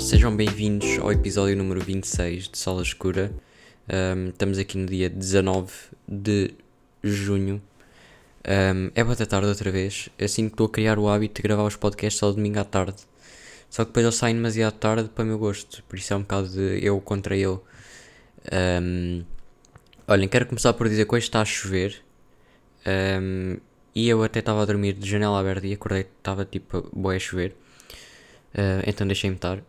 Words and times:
Sejam 0.00 0.34
bem-vindos 0.34 0.98
ao 0.98 1.12
episódio 1.12 1.54
número 1.54 1.78
26 1.78 2.48
de 2.48 2.56
Sala 2.56 2.80
Escura. 2.80 3.30
Um, 3.86 4.30
estamos 4.30 4.56
aqui 4.58 4.78
no 4.78 4.86
dia 4.86 5.10
19 5.10 5.70
de 6.08 6.54
junho. 7.02 7.60
Um, 8.48 8.90
é 8.94 9.04
boa 9.04 9.14
tarde 9.14 9.46
outra 9.46 9.70
vez. 9.70 10.08
Assim 10.18 10.48
que 10.48 10.54
estou 10.54 10.66
a 10.66 10.70
criar 10.70 10.98
o 10.98 11.06
hábito 11.06 11.34
de 11.34 11.42
gravar 11.42 11.64
os 11.64 11.76
podcasts 11.76 12.22
ao 12.22 12.32
domingo 12.32 12.58
à 12.58 12.64
tarde. 12.64 12.96
Só 13.68 13.84
que 13.84 13.90
depois 13.90 14.06
eu 14.06 14.10
saio 14.10 14.34
demasiado 14.34 14.72
tarde 14.72 15.10
para 15.10 15.22
o 15.22 15.26
meu 15.26 15.38
gosto. 15.38 15.82
Por 15.84 15.98
isso 15.98 16.14
é 16.14 16.16
um 16.16 16.22
bocado 16.22 16.48
de 16.48 16.82
eu 16.82 16.98
contra 17.02 17.36
eu. 17.36 17.62
Um, 18.82 19.22
olhem, 20.08 20.28
quero 20.28 20.46
começar 20.46 20.72
por 20.72 20.88
dizer 20.88 21.06
que 21.06 21.14
hoje 21.14 21.26
está 21.26 21.42
a 21.42 21.44
chover. 21.44 22.02
Um, 23.20 23.58
e 23.94 24.08
eu 24.08 24.22
até 24.22 24.38
estava 24.38 24.62
a 24.62 24.64
dormir 24.64 24.94
de 24.94 25.08
janela 25.08 25.38
aberta 25.38 25.66
e 25.66 25.74
acordei, 25.74 26.06
estava 26.18 26.46
tipo 26.46 26.88
boa 26.90 27.14
a 27.14 27.18
chover. 27.18 27.54
Uh, 28.54 28.82
então 28.86 29.06
deixei-me 29.06 29.36
estar 29.36 29.58
uh, 29.58 29.62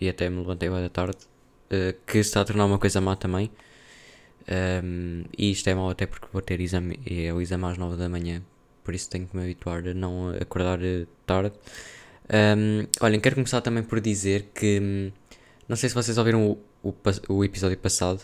e 0.00 0.08
até 0.08 0.28
me 0.28 0.38
levantei 0.38 0.68
da 0.68 0.88
tarde. 0.88 1.18
Uh, 1.70 1.94
que 2.06 2.14
se 2.14 2.20
está 2.28 2.42
a 2.42 2.44
tornar 2.44 2.66
uma 2.66 2.78
coisa 2.78 3.00
má 3.00 3.16
também. 3.16 3.50
Um, 4.84 5.24
e 5.38 5.52
isto 5.52 5.68
é 5.68 5.74
mau 5.74 5.88
até 5.88 6.04
porque 6.04 6.26
vou 6.32 6.42
ter 6.42 6.60
exame, 6.60 6.98
é 7.08 7.32
o 7.32 7.40
exame 7.40 7.64
às 7.66 7.78
9 7.78 7.96
da 7.96 8.08
manhã. 8.08 8.42
Por 8.82 8.94
isso 8.94 9.08
tenho 9.08 9.26
que 9.26 9.36
me 9.36 9.42
habituar 9.42 9.86
a 9.86 9.94
não 9.94 10.30
acordar 10.30 10.78
tarde. 11.24 11.52
Um, 12.28 12.86
olhem, 13.00 13.20
quero 13.20 13.36
começar 13.36 13.60
também 13.60 13.82
por 13.82 14.00
dizer 14.00 14.50
que. 14.54 14.80
Hum, 14.80 15.12
não 15.68 15.76
sei 15.76 15.88
se 15.88 15.94
vocês 15.94 16.18
ouviram 16.18 16.50
o, 16.50 16.58
o, 16.82 16.94
o 17.28 17.44
episódio 17.44 17.78
passado, 17.78 18.20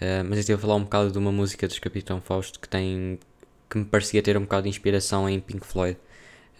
mas 0.00 0.32
eu 0.32 0.40
estive 0.40 0.54
a 0.54 0.58
falar 0.58 0.74
um 0.74 0.82
bocado 0.82 1.12
de 1.12 1.18
uma 1.18 1.32
música 1.32 1.66
dos 1.68 1.78
Capitão 1.78 2.20
Fausto 2.20 2.60
que 2.60 2.68
tem 2.68 3.18
que 3.70 3.78
me 3.78 3.84
parecia 3.84 4.22
ter 4.22 4.36
um 4.36 4.42
bocado 4.42 4.64
de 4.64 4.68
inspiração 4.68 5.28
em 5.28 5.40
Pink 5.40 5.66
Floyd. 5.66 5.96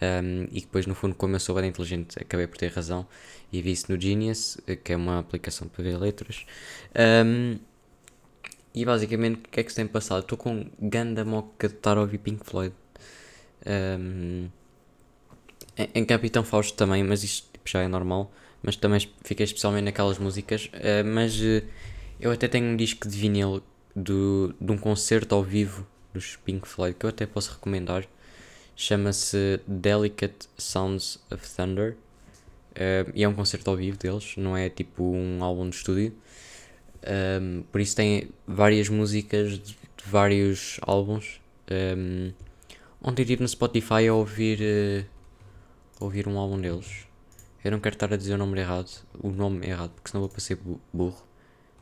Um, 0.01 0.47
e 0.51 0.61
depois, 0.61 0.85
no 0.85 0.93
fundo, 0.93 1.15
como 1.15 1.35
eu 1.35 1.39
sou 1.39 1.55
bem 1.55 1.69
inteligente, 1.69 2.19
acabei 2.19 2.47
por 2.47 2.57
ter 2.57 2.71
razão 2.71 3.07
e 3.51 3.61
vi 3.61 3.71
isso 3.71 3.91
no 3.91 3.99
Genius, 3.99 4.57
que 4.83 4.93
é 4.93 4.95
uma 4.95 5.19
aplicação 5.19 5.67
para 5.67 5.83
ver 5.83 5.97
letras. 5.97 6.45
Um, 7.25 7.57
e 8.73 8.83
basicamente, 8.83 9.37
o 9.37 9.49
que 9.49 9.61
é 9.61 9.63
que 9.63 9.69
se 9.69 9.77
tem 9.77 9.87
passado? 9.87 10.21
Estou 10.21 10.37
com 10.37 10.65
ganda 10.79 11.23
moca 11.23 11.69
de 11.69 11.75
estar 11.75 11.97
a 11.97 12.01
ouvir 12.01 12.17
Pink 12.17 12.45
Floyd. 12.45 12.75
Um, 13.65 14.49
em, 15.77 15.89
em 15.95 16.05
Capitão 16.05 16.43
Fausto 16.43 16.75
também, 16.75 17.01
mas 17.01 17.23
isto 17.23 17.47
tipo, 17.53 17.69
já 17.69 17.81
é 17.81 17.87
normal. 17.87 18.31
Mas 18.61 18.75
também 18.75 18.99
fiquei 19.23 19.45
especialmente 19.45 19.85
naquelas 19.85 20.19
músicas. 20.19 20.65
Uh, 20.73 21.05
mas 21.05 21.39
uh, 21.39 21.63
eu 22.19 22.31
até 22.31 22.49
tenho 22.49 22.65
um 22.65 22.75
disco 22.75 23.07
de 23.07 23.17
vinil 23.17 23.63
do, 23.95 24.53
de 24.59 24.71
um 24.71 24.77
concerto 24.77 25.33
ao 25.33 25.41
vivo 25.41 25.87
dos 26.13 26.35
Pink 26.35 26.67
Floyd 26.67 26.97
que 26.99 27.05
eu 27.05 27.09
até 27.09 27.25
posso 27.25 27.53
recomendar. 27.53 28.05
Chama-se 28.75 29.61
Delicate 29.67 30.49
Sounds 30.57 31.19
of 31.31 31.47
Thunder. 31.49 31.95
Uh, 32.71 33.09
e 33.13 33.23
é 33.23 33.29
um 33.29 33.33
concerto 33.33 33.69
ao 33.69 33.77
vivo 33.77 33.97
deles, 33.97 34.35
não 34.35 34.55
é 34.55 34.69
tipo 34.69 35.03
um 35.03 35.41
álbum 35.41 35.69
de 35.69 35.77
estúdio. 35.77 36.13
Um, 37.41 37.63
por 37.71 37.79
isso 37.79 37.95
tem 37.95 38.29
várias 38.45 38.89
músicas 38.89 39.53
de, 39.53 39.73
de 39.73 40.03
vários 40.05 40.77
álbuns. 40.81 41.39
Um, 41.71 42.33
ontem 43.01 43.21
estive 43.21 43.41
no 43.41 43.47
Spotify 43.47 44.07
a 44.07 44.13
ouvir, 44.13 44.59
uh, 44.61 45.05
ouvir 46.03 46.27
um 46.27 46.37
álbum 46.37 46.59
deles. 46.59 47.05
Eu 47.63 47.71
não 47.71 47.79
quero 47.79 47.95
estar 47.95 48.13
a 48.13 48.17
dizer 48.17 48.33
o 48.33 48.37
nome 48.37 48.59
errado, 48.59 48.91
o 49.19 49.29
nome 49.29 49.65
errado, 49.65 49.91
porque 49.91 50.09
senão 50.09 50.21
vou 50.21 50.29
parecer 50.29 50.59
burro. 50.93 51.25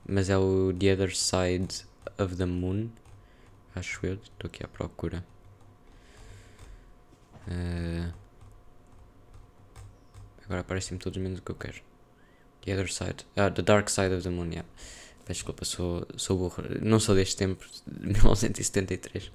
Mas 0.07 0.29
é 0.29 0.37
o 0.37 0.73
The 0.77 0.93
Other 0.93 1.15
Side 1.15 1.85
of 2.19 2.35
the 2.35 2.45
Moon. 2.45 2.89
Acho 3.75 4.05
eu, 4.05 4.13
estou 4.13 4.47
aqui 4.47 4.63
à 4.63 4.67
procura. 4.67 5.25
Uh, 7.47 8.13
agora 10.45 10.61
aparecem-me 10.61 10.99
todos 10.99 11.21
menos 11.21 11.39
o 11.39 11.41
que 11.41 11.51
eu 11.51 11.55
quero. 11.55 11.81
The 12.65 12.73
Other 12.73 12.91
Side. 12.91 13.25
Ah, 13.35 13.49
The 13.49 13.61
Dark 13.61 13.89
Side 13.89 14.13
of 14.13 14.23
the 14.23 14.29
Moon, 14.29 14.49
yeah. 14.49 14.67
Peço 15.25 15.39
desculpa, 15.39 15.65
sou, 15.65 16.05
sou 16.17 16.37
burro. 16.37 16.63
Não 16.81 16.99
sou 16.99 17.15
deste 17.15 17.37
tempo, 17.37 17.65
de 17.87 18.07
1973. 18.19 19.31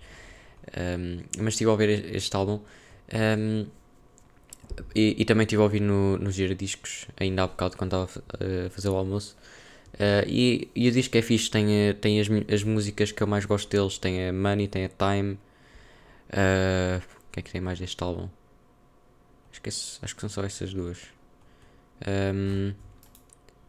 Um, 0.77 1.23
mas 1.39 1.55
estive 1.55 1.69
a 1.69 1.73
ouvir 1.73 2.15
este 2.15 2.35
álbum. 2.37 2.61
Um, 3.13 3.67
e, 4.95 5.17
e, 5.19 5.25
também 5.25 5.45
estive 5.45 5.63
a 5.63 5.65
ouvir 5.65 5.81
no, 5.81 6.19
no 6.19 6.31
Giradiscos, 6.31 7.07
ainda 7.17 7.43
há 7.43 7.47
bocado, 7.47 7.77
quando 7.77 7.97
estava 7.97 8.25
a 8.67 8.71
fazer 8.71 8.89
o 8.89 8.97
almoço. 8.97 9.37
Uh, 9.95 10.25
e, 10.27 10.71
e 10.75 10.89
o 10.89 10.93
disco 10.93 11.17
é 11.17 11.23
fixe, 11.23 11.51
tem, 11.51 11.89
eh, 11.89 11.93
tem 11.95 12.21
as, 12.21 12.29
as 12.53 12.63
músicas 12.63 13.11
que 13.11 13.23
eu 13.23 13.27
mais 13.27 13.47
gosto 13.47 13.69
deles, 13.71 13.99
tem 13.99 14.29
a 14.29 14.33
Money, 14.33 14.69
tem 14.69 14.85
a 14.85 14.89
Time. 14.89 15.39
Uh, 16.29 17.03
o 17.29 17.33
que 17.33 17.41
é 17.41 17.43
que 17.43 17.51
tem 17.51 17.61
mais 17.61 17.79
deste 17.79 18.03
álbum? 18.03 18.29
Esse, 19.65 19.99
acho 20.03 20.15
que 20.15 20.21
são 20.21 20.31
só 20.31 20.43
essas 20.45 20.73
duas. 20.73 20.99
Um, 22.07 22.73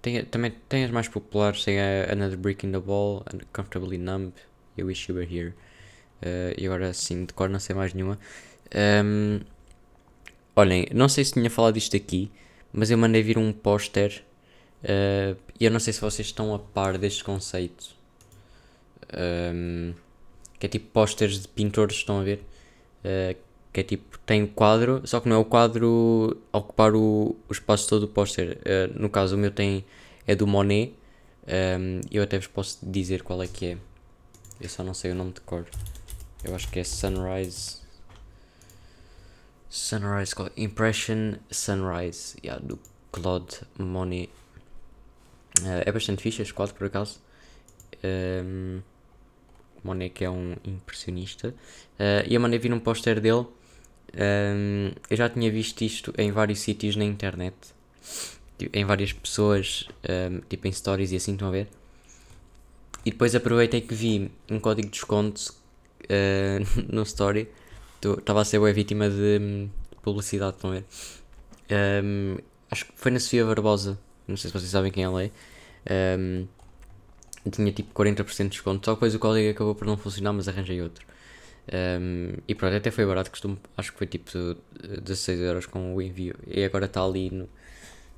tem, 0.02 0.24
também 0.26 0.54
tem 0.70 0.86
as 0.86 0.92
mais 0.92 1.08
populares, 1.08 1.64
tem 1.64 1.80
a 1.80 2.12
Another 2.12 2.38
Brick 2.38 2.66
in 2.66 2.72
the 2.72 2.78
Wall, 2.78 3.26
Comfortably 3.52 3.98
Numb 3.98 4.32
e 4.78 4.84
Wish 4.84 5.12
You 5.12 5.18
Were 5.18 5.36
Here. 5.36 5.54
Uh, 6.22 6.54
e 6.58 6.66
agora 6.66 6.94
sim, 6.94 7.26
de 7.26 7.34
cor 7.34 7.50
não 7.50 7.60
sei 7.60 7.76
mais 7.76 7.94
nenhuma. 7.94 8.20
Um, 9.04 9.40
olhem, 10.56 10.88
não 10.94 11.10
sei 11.10 11.26
se 11.26 11.34
tinha 11.34 11.50
falado 11.50 11.74
disto 11.74 11.96
aqui, 11.96 12.32
mas 12.72 12.92
eu 12.92 12.98
mandei 12.98 13.24
vir 13.24 13.38
um 13.38 13.52
póster 13.52 14.24
Uh, 14.84 15.36
e 15.60 15.66
eu 15.66 15.72
não 15.72 15.80
sei 15.80 15.92
se 15.92 16.00
vocês 16.00 16.28
estão 16.28 16.54
a 16.54 16.60
par 16.60 16.98
deste 16.98 17.24
conceito. 17.24 17.96
Um, 19.14 19.94
que 20.58 20.66
é 20.66 20.70
tipo 20.70 20.90
posters 20.92 21.42
de 21.42 21.48
pintores, 21.48 21.98
estão 21.98 22.20
a 22.20 22.24
ver? 22.24 22.44
Uh, 23.04 23.36
que 23.84 23.96
é 23.96 23.98
tipo, 23.98 24.20
tem 24.20 24.44
o 24.44 24.48
quadro, 24.48 25.02
só 25.06 25.20
que 25.20 25.30
não 25.30 25.38
é 25.38 25.40
o 25.40 25.46
quadro 25.46 26.38
a 26.52 26.58
ocupar 26.58 26.94
o, 26.94 27.36
o 27.48 27.52
espaço 27.52 27.88
todo 27.88 28.02
do 28.02 28.08
póster. 28.08 28.60
Uh, 28.60 29.00
no 29.00 29.10
caso, 29.10 29.36
o 29.36 29.38
meu 29.38 29.52
tem, 29.52 29.86
é 30.28 30.36
do 30.36 30.46
Monet. 30.46 30.94
Um, 31.48 32.02
eu 32.12 32.22
até 32.22 32.38
vos 32.38 32.48
posso 32.48 32.80
dizer 32.84 33.24
qual 33.24 33.42
é 33.42 33.48
que 33.48 33.66
é. 33.66 33.78
Eu 34.60 34.70
só 34.70 34.84
não 34.84 34.94
sei 34.94 35.12
o 35.12 35.16
nome 35.16 35.32
de 35.34 35.42
cor. 35.42 35.66
Eu 36.44 36.56
acho 36.56 36.70
que 36.70 36.80
é 36.80 36.84
Sunrise. 36.84 37.78
Sunrise, 39.70 40.34
Impression 40.58 41.36
Sunrise, 41.50 42.36
yeah, 42.44 42.64
do 42.64 42.78
Claude 43.12 43.62
Monet. 43.78 44.30
Uh, 45.62 45.84
é 45.86 45.92
bastante 45.92 46.22
fixe 46.22 46.42
este 46.42 46.54
quadro, 46.54 46.76
por 46.76 46.88
acaso. 46.88 47.20
Um, 48.04 48.82
Monet 49.84 50.14
que 50.14 50.26
é 50.26 50.30
um 50.30 50.56
impressionista. 50.66 51.50
Uh, 52.00 52.28
e 52.28 52.36
eu 52.36 52.42
mandei 52.42 52.60
vir 52.60 52.74
um 52.74 52.80
póster 52.80 53.20
dele. 53.22 53.46
Um, 54.14 54.92
eu 55.10 55.18
já 55.18 55.30
tinha 55.30 55.52
visto 55.52 55.82
isto 55.82 56.14
em 56.18 56.32
vários 56.32 56.60
sítios 56.60 56.96
na 56.96 57.06
internet. 57.06 57.56
Tipo, 58.58 58.78
em 58.78 58.86
várias 58.86 59.14
pessoas, 59.14 59.88
um, 60.32 60.42
tipo 60.50 60.68
em 60.68 60.72
stories 60.72 61.12
e 61.12 61.16
assim, 61.16 61.34
estão 61.34 61.48
a 61.48 61.52
ver? 61.52 61.68
E 63.06 63.12
depois 63.12 63.34
aproveitei 63.34 63.82
que 63.82 63.94
vi 63.94 64.32
um 64.50 64.60
código 64.60 64.88
de 64.88 64.94
desconto 64.94 65.54
uh, 66.04 66.84
no 66.94 67.04
story. 67.04 67.48
Estava 68.02 68.42
a 68.42 68.46
ser 68.46 68.62
a 68.62 68.72
vítima 68.72 69.10
de, 69.10 69.40
de 69.40 69.70
publicidade, 70.02 70.56
estão 70.56 70.72
a 70.72 70.74
ver? 70.74 70.86
Um, 72.04 72.38
acho 72.72 72.86
que 72.86 72.92
foi 72.96 73.12
na 73.12 73.20
Sofia 73.20 73.46
Barbosa 73.46 74.00
não 74.30 74.38
sei 74.38 74.50
se 74.50 74.54
vocês 74.54 74.70
sabem 74.70 74.92
quem 74.92 75.04
ela 75.04 75.24
é. 75.24 75.32
Um, 76.18 76.48
tinha 77.50 77.72
tipo 77.72 77.94
40% 77.94 78.44
de 78.44 78.50
desconto, 78.50 78.86
só 78.86 78.94
que 78.94 78.98
depois 78.98 79.16
o 79.16 79.20
código 79.20 79.50
acabou 79.50 79.74
por 79.74 79.88
não 79.88 79.98
funcionar, 79.98 80.34
mas 80.34 80.48
arranjei 80.48 80.82
outro. 80.82 81.06
Um, 81.72 82.34
e 82.48 82.56
pronto, 82.56 82.76
até 82.76 82.90
foi 82.90 83.06
barato, 83.06 83.30
costumo, 83.30 83.60
acho 83.78 83.92
que 83.92 83.98
foi 84.00 84.08
tipo 84.08 84.32
16 85.02 85.40
euros 85.40 85.66
com 85.66 85.96
o 85.96 86.02
envio. 86.02 86.36
E 86.48 86.64
agora 86.64 86.86
está 86.86 87.04
ali 87.04 87.30
no. 87.30 87.48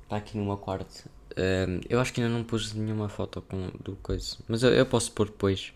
Está 0.04 0.16
aqui 0.16 0.38
no 0.38 0.44
meu 0.44 0.56
quarto. 0.56 1.08
Um, 1.36 1.80
eu 1.88 2.00
acho 2.00 2.12
que 2.12 2.20
ainda 2.20 2.32
não 2.32 2.44
pus 2.44 2.72
nenhuma 2.74 3.08
foto 3.08 3.42
com, 3.42 3.70
do 3.82 3.96
coisa, 3.96 4.36
mas 4.48 4.62
eu, 4.62 4.70
eu 4.72 4.86
posso 4.86 5.12
pôr 5.12 5.26
depois. 5.26 5.72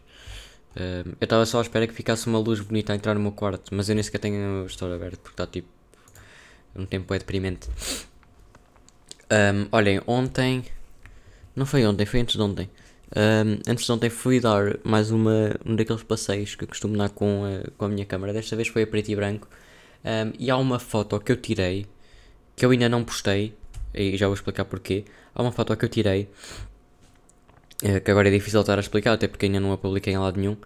Um, 0.76 1.12
eu 1.20 1.24
estava 1.24 1.44
só 1.46 1.58
à 1.58 1.62
espera 1.62 1.86
que 1.86 1.94
ficasse 1.94 2.26
uma 2.26 2.38
luz 2.38 2.60
bonita 2.60 2.92
a 2.92 2.96
entrar 2.96 3.14
no 3.14 3.20
meu 3.20 3.32
quarto, 3.32 3.74
mas 3.74 3.88
eu 3.88 3.94
nem 3.94 4.02
sequer 4.02 4.18
tenho 4.18 4.64
o 4.64 4.66
store 4.66 4.94
aberto 4.94 5.20
porque 5.20 5.34
está 5.34 5.46
tipo. 5.46 5.68
Um 6.74 6.84
tempo 6.84 7.12
é 7.14 7.18
deprimente. 7.18 7.68
Olhem, 9.72 10.00
ontem. 10.06 10.64
Não 11.54 11.64
foi 11.64 11.86
ontem, 11.86 12.04
foi 12.04 12.20
antes 12.20 12.36
de 12.36 12.42
ontem. 12.42 12.68
Um, 13.14 13.60
antes 13.70 13.84
de 13.84 13.92
ontem 13.92 14.10
fui 14.10 14.40
dar 14.40 14.78
mais 14.82 15.10
uma, 15.10 15.54
um 15.64 15.76
daqueles 15.76 16.02
passeios 16.02 16.54
que 16.54 16.64
eu 16.64 16.68
costumo 16.68 16.96
dar 16.96 17.10
com 17.10 17.44
a, 17.44 17.70
com 17.76 17.84
a 17.84 17.88
minha 17.88 18.04
câmera. 18.04 18.32
Desta 18.32 18.56
vez 18.56 18.68
foi 18.68 18.82
a 18.82 18.86
preto 18.86 19.10
e 19.10 19.16
branco. 19.16 19.48
Um, 20.04 20.32
e 20.38 20.50
há 20.50 20.56
uma 20.56 20.78
foto 20.78 21.18
que 21.20 21.32
eu 21.32 21.36
tirei 21.36 21.86
que 22.56 22.64
eu 22.64 22.70
ainda 22.70 22.88
não 22.88 23.04
postei. 23.04 23.54
E 23.94 24.16
já 24.16 24.26
vou 24.26 24.34
explicar 24.34 24.64
porquê. 24.64 25.04
Há 25.34 25.42
uma 25.42 25.52
foto 25.52 25.76
que 25.76 25.84
eu 25.84 25.88
tirei 25.88 26.28
eh, 27.82 28.00
que 28.00 28.10
agora 28.10 28.28
é 28.28 28.30
difícil 28.30 28.60
estar 28.60 28.78
a 28.78 28.80
explicar, 28.80 29.12
até 29.12 29.28
porque 29.28 29.46
ainda 29.46 29.60
não 29.60 29.72
a 29.72 29.78
publiquei 29.78 30.12
em 30.12 30.18
lado 30.18 30.40
nenhum. 30.40 30.56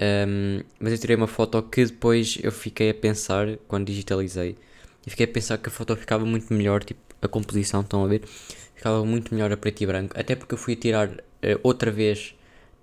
Um, 0.00 0.60
mas 0.78 0.92
eu 0.92 0.98
tirei 0.98 1.16
uma 1.16 1.26
foto 1.26 1.62
que 1.62 1.84
depois 1.84 2.38
eu 2.42 2.52
fiquei 2.52 2.90
a 2.90 2.94
pensar 2.94 3.56
quando 3.68 3.86
digitalizei. 3.86 4.56
E 5.06 5.10
fiquei 5.10 5.26
a 5.26 5.28
pensar 5.28 5.58
que 5.58 5.68
a 5.68 5.72
foto 5.72 5.96
ficava 5.96 6.24
muito 6.24 6.52
melhor, 6.52 6.84
tipo, 6.84 7.00
a 7.22 7.28
composição, 7.28 7.80
estão 7.80 8.04
a 8.04 8.08
ver? 8.08 8.22
Ficava 8.74 9.04
muito 9.04 9.34
melhor 9.34 9.52
a 9.52 9.56
preto 9.56 9.82
e 9.82 9.86
branco. 9.86 10.18
Até 10.18 10.36
porque 10.36 10.54
eu 10.54 10.58
fui 10.58 10.76
tirar 10.76 11.10
uh, 11.42 11.60
outra 11.62 11.90
vez, 11.90 12.34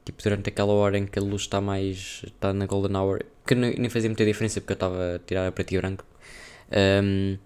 tipo 0.03 0.21
durante 0.21 0.49
aquela 0.49 0.73
hora 0.73 0.97
em 0.97 1.05
que 1.05 1.19
a 1.19 1.21
luz 1.21 1.43
está 1.43 1.61
mais. 1.61 2.21
está 2.25 2.53
na 2.53 2.65
golden 2.65 2.95
hour, 2.95 3.21
que 3.45 3.55
nem 3.55 3.89
fazia 3.89 4.09
muita 4.09 4.25
diferença 4.25 4.59
porque 4.59 4.73
eu 4.73 4.75
estava 4.75 5.15
a 5.15 5.19
tirar 5.19 5.47
a 5.47 5.51
preto 5.51 5.73
e 5.73 5.77
branco. 5.77 6.05
Um, 6.71 7.37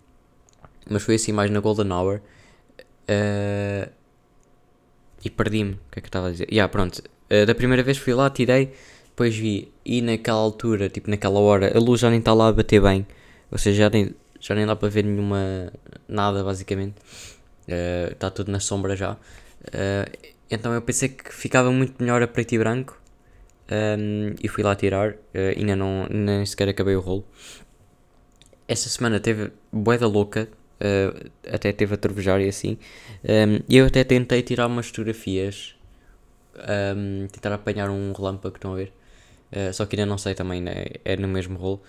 mas 0.89 1.03
foi 1.03 1.15
assim 1.15 1.31
mais 1.31 1.51
na 1.51 1.59
golden 1.59 1.91
hour. 1.91 2.21
Uh, 3.09 3.89
e 5.23 5.29
perdi-me. 5.29 5.73
O 5.73 5.79
que 5.91 5.99
é 5.99 6.01
que 6.01 6.05
eu 6.05 6.09
estava 6.09 6.27
a 6.27 6.31
dizer? 6.31 6.47
Yeah, 6.51 6.71
pronto. 6.71 7.03
Uh, 7.31 7.45
da 7.45 7.53
primeira 7.53 7.83
vez 7.83 7.97
fui 7.97 8.13
lá, 8.13 8.29
tirei, 8.29 8.73
depois 9.05 9.35
vi, 9.35 9.71
e 9.85 10.01
naquela 10.01 10.39
altura, 10.39 10.89
tipo 10.89 11.09
naquela 11.09 11.39
hora, 11.39 11.75
a 11.75 11.79
luz 11.79 11.99
já 11.99 12.09
nem 12.09 12.19
está 12.19 12.33
lá 12.33 12.47
a 12.47 12.53
bater 12.53 12.81
bem. 12.81 13.05
Ou 13.51 13.57
seja, 13.57 13.83
já 13.83 13.89
nem, 13.89 14.15
já 14.39 14.55
nem 14.55 14.65
dá 14.65 14.75
para 14.75 14.89
ver 14.89 15.03
nenhuma. 15.03 15.71
nada, 16.07 16.43
basicamente. 16.43 16.95
Está 18.11 18.27
uh, 18.27 18.31
tudo 18.31 18.51
na 18.51 18.59
sombra 18.59 18.95
já. 18.95 19.13
Uh, 19.13 20.29
então 20.49 20.73
eu 20.73 20.81
pensei 20.81 21.09
que 21.09 21.33
ficava 21.33 21.71
muito 21.71 21.95
melhor 21.99 22.21
a 22.21 22.27
preto 22.27 22.53
e 22.53 22.57
branco. 22.57 22.99
Um, 23.71 24.33
e 24.41 24.47
fui 24.47 24.63
lá 24.63 24.75
tirar. 24.75 25.11
Uh, 25.11 25.57
ainda 25.57 25.75
não, 25.75 26.07
nem 26.09 26.45
sequer 26.45 26.69
acabei 26.69 26.95
o 26.95 26.99
rolo. 26.99 27.25
Esta 28.67 28.89
semana 28.89 29.19
teve 29.19 29.51
boeda 29.71 30.07
louca. 30.07 30.49
Uh, 30.81 31.29
até 31.47 31.71
teve 31.71 31.93
a 31.93 31.97
trovejar 31.97 32.41
e 32.41 32.47
assim. 32.47 32.77
Um, 33.23 33.63
e 33.67 33.77
eu 33.77 33.85
até 33.85 34.03
tentei 34.03 34.41
tirar 34.41 34.67
umas 34.67 34.87
fotografias. 34.87 35.75
Um, 36.57 37.27
tentar 37.27 37.53
apanhar 37.53 37.89
um 37.89 38.11
relâmpago, 38.11 38.55
estão 38.55 38.73
a 38.73 38.75
ver? 38.75 38.91
Uh, 39.51 39.73
só 39.73 39.85
que 39.85 39.95
ainda 39.95 40.05
não 40.05 40.17
sei 40.17 40.33
também, 40.33 40.61
né? 40.61 40.85
é 41.05 41.15
no 41.15 41.27
mesmo 41.27 41.57
rolo. 41.57 41.81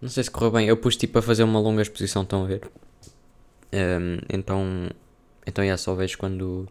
Não 0.00 0.08
sei 0.08 0.22
se 0.22 0.30
correu 0.30 0.52
bem. 0.52 0.68
Eu 0.68 0.76
pus 0.76 0.96
tipo 0.96 1.18
a 1.18 1.22
fazer 1.22 1.42
uma 1.42 1.58
longa 1.58 1.82
exposição, 1.82 2.22
estão 2.22 2.44
a 2.44 2.46
ver? 2.46 2.62
Então, 4.28 4.88
então 5.48 5.66
já 5.66 5.76
só 5.76 5.94
vejo 5.94 6.18
quando, 6.18 6.68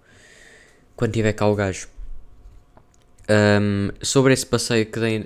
quando 0.96 1.12
tiver 1.12 1.34
cá 1.34 1.48
o 1.48 1.56
gajo. 1.56 1.90
Um, 3.30 3.90
sobre 4.02 4.34
esse 4.34 4.46
passeio 4.46 4.86
que 4.86 5.00
dei 5.00 5.26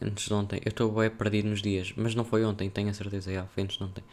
antes 0.00 0.26
de 0.26 0.34
ontem, 0.34 0.60
eu 0.64 0.70
estou 0.70 0.90
bem 0.90 1.10
perdido 1.10 1.48
nos 1.48 1.60
dias, 1.60 1.92
mas 1.96 2.14
não 2.14 2.24
foi 2.24 2.44
ontem, 2.44 2.70
tenho 2.70 2.88
a 2.88 2.94
certeza, 2.94 3.32
já, 3.32 3.44
foi 3.46 3.62
antes 3.64 3.76
de 3.76 3.84
ontem. 3.84 4.04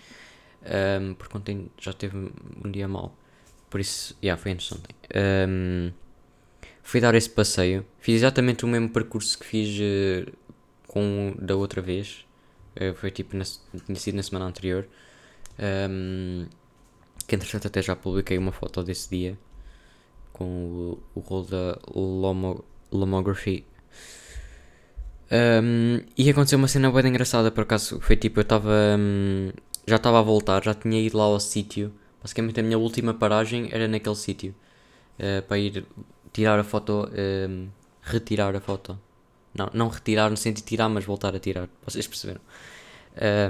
Um, 1.02 1.14
porque 1.14 1.38
ontem 1.38 1.72
já 1.80 1.94
teve 1.94 2.18
um 2.18 2.72
dia 2.72 2.88
mau. 2.88 3.16
Por 3.70 3.80
isso, 3.80 4.18
já, 4.22 4.36
foi 4.36 4.52
antes 4.52 4.68
de 4.68 4.74
ontem. 4.74 4.96
Um, 5.48 5.92
fui 6.84 7.00
dar 7.00 7.16
esse 7.16 7.30
passeio, 7.30 7.86
fiz 8.00 8.16
exatamente 8.16 8.66
o 8.66 8.68
mesmo 8.68 8.90
percurso 8.90 9.38
que 9.38 9.46
fiz 9.46 9.80
uh, 9.80 10.32
com 10.88 11.36
da 11.40 11.56
outra 11.56 11.82
vez. 11.82 12.26
Uh, 12.76 12.94
foi 12.96 13.12
tipo, 13.12 13.38
na, 13.38 13.44
tinha 13.86 13.96
sido 13.96 14.16
na 14.16 14.24
semana 14.24 14.46
anterior. 14.46 14.88
Um, 15.60 16.48
que 17.30 17.36
entretanto 17.36 17.68
até 17.68 17.82
já 17.82 17.96
publiquei 17.96 18.38
uma 18.38 18.52
foto 18.52 18.84
desse 18.84 19.10
dia 19.10 19.38
com 20.34 20.46
o, 20.46 21.04
o 21.16 21.20
rolo 21.20 21.46
da 21.46 21.80
Lomo, 21.96 22.66
Lomography. 22.92 23.66
Um, 25.32 26.02
e 26.18 26.30
aconteceu 26.30 26.58
uma 26.58 26.68
cena 26.68 26.92
bem 26.92 27.08
engraçada 27.08 27.52
por 27.52 27.62
acaso. 27.62 28.00
Foi 28.02 28.16
tipo, 28.16 28.40
eu 28.40 28.44
estava. 28.44 28.72
Um, 28.98 29.52
já 29.86 29.98
estava 29.98 30.20
a 30.20 30.22
voltar, 30.22 30.64
já 30.64 30.74
tinha 30.74 31.00
ido 31.00 31.18
lá 31.18 31.26
ao 31.26 31.40
sítio. 31.40 31.94
Basicamente 32.22 32.60
a 32.60 32.64
minha 32.64 32.78
última 32.78 33.14
paragem 33.14 33.70
era 33.72 33.88
naquele 33.88 34.16
sítio. 34.16 34.56
Uh, 35.20 35.42
para 35.44 35.60
ir 35.60 35.86
tirar 36.34 36.60
a 36.60 36.64
foto. 36.64 37.10
Um, 37.48 37.70
retirar 38.02 38.56
a 38.56 38.62
foto. 38.62 39.00
Não, 39.54 39.70
não 39.74 39.88
retirar 39.90 40.30
no 40.30 40.38
sentido 40.38 40.64
de 40.64 40.70
tirar, 40.70 40.90
mas 40.90 41.06
voltar 41.06 41.36
a 41.36 41.40
tirar. 41.40 41.70
Vocês 41.86 42.08
perceberam? 42.08 42.42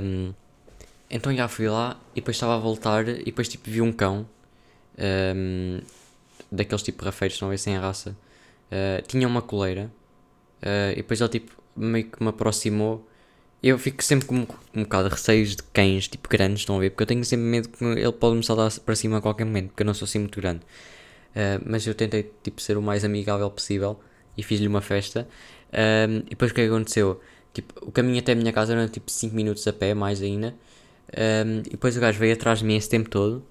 Um, 0.01 0.33
então 1.09 1.35
já 1.35 1.47
fui 1.47 1.67
lá 1.67 1.99
e 2.11 2.15
depois 2.15 2.35
estava 2.37 2.55
a 2.55 2.59
voltar 2.59 3.07
e 3.07 3.23
depois 3.23 3.47
tipo 3.47 3.69
vi 3.69 3.81
um 3.81 3.91
cão. 3.91 4.27
Um, 4.97 5.79
daqueles 6.51 6.83
tipo 6.83 7.03
rafeiros, 7.03 7.39
não 7.41 7.51
é 7.51 7.57
sem 7.57 7.77
raça. 7.77 8.15
Uh, 8.71 9.01
tinha 9.07 9.27
uma 9.27 9.41
coleira. 9.41 9.91
Uh, 10.61 10.91
e 10.93 10.95
depois 10.97 11.19
ele 11.19 11.29
tipo 11.29 11.51
meio 11.75 12.05
que 12.05 12.21
me 12.21 12.29
aproximou. 12.29 13.07
Eu 13.61 13.77
fico 13.77 14.03
sempre 14.03 14.25
com 14.25 14.35
um, 14.35 14.47
um 14.73 14.83
bocado 14.83 15.09
de 15.09 15.15
receios 15.15 15.55
de 15.55 15.63
cães 15.63 16.07
tipo 16.07 16.29
grandes, 16.29 16.61
estão 16.61 16.77
a 16.77 16.79
ver? 16.79 16.91
Porque 16.91 17.03
eu 17.03 17.07
tenho 17.07 17.25
sempre 17.25 17.45
medo 17.45 17.69
que 17.69 17.83
ele 17.83 18.11
pode 18.11 18.37
me 18.37 18.43
saltar 18.43 18.71
para 18.79 18.95
cima 18.95 19.17
a 19.17 19.21
qualquer 19.21 19.45
momento, 19.45 19.69
porque 19.69 19.83
eu 19.83 19.85
não 19.85 19.93
sou 19.93 20.05
assim 20.05 20.19
muito 20.19 20.39
grande. 20.39 20.61
Uh, 21.31 21.61
mas 21.65 21.85
eu 21.85 21.93
tentei 21.95 22.31
tipo 22.43 22.61
ser 22.61 22.77
o 22.77 22.81
mais 22.81 23.03
amigável 23.03 23.49
possível 23.49 23.99
e 24.37 24.43
fiz-lhe 24.43 24.67
uma 24.67 24.81
festa. 24.81 25.27
E 25.71 26.29
depois 26.29 26.51
o 26.51 26.53
é 26.53 26.55
que 26.55 26.61
aconteceu? 26.61 27.21
Tipo, 27.53 27.87
o 27.87 27.91
caminho 27.91 28.19
até 28.19 28.31
a 28.31 28.35
minha 28.35 28.53
casa 28.53 28.73
era 28.73 28.87
tipo 28.87 29.11
5 29.11 29.35
minutos 29.35 29.67
a 29.67 29.73
pé, 29.73 29.93
mais 29.93 30.21
ainda. 30.21 30.55
Um, 31.17 31.59
e 31.59 31.71
depois 31.71 31.97
o 31.97 31.99
gajo 31.99 32.19
veio 32.19 32.33
atrás 32.33 32.59
de 32.59 32.65
mim 32.65 32.75
esse 32.75 32.89
tempo 32.89 33.09
todo. 33.09 33.43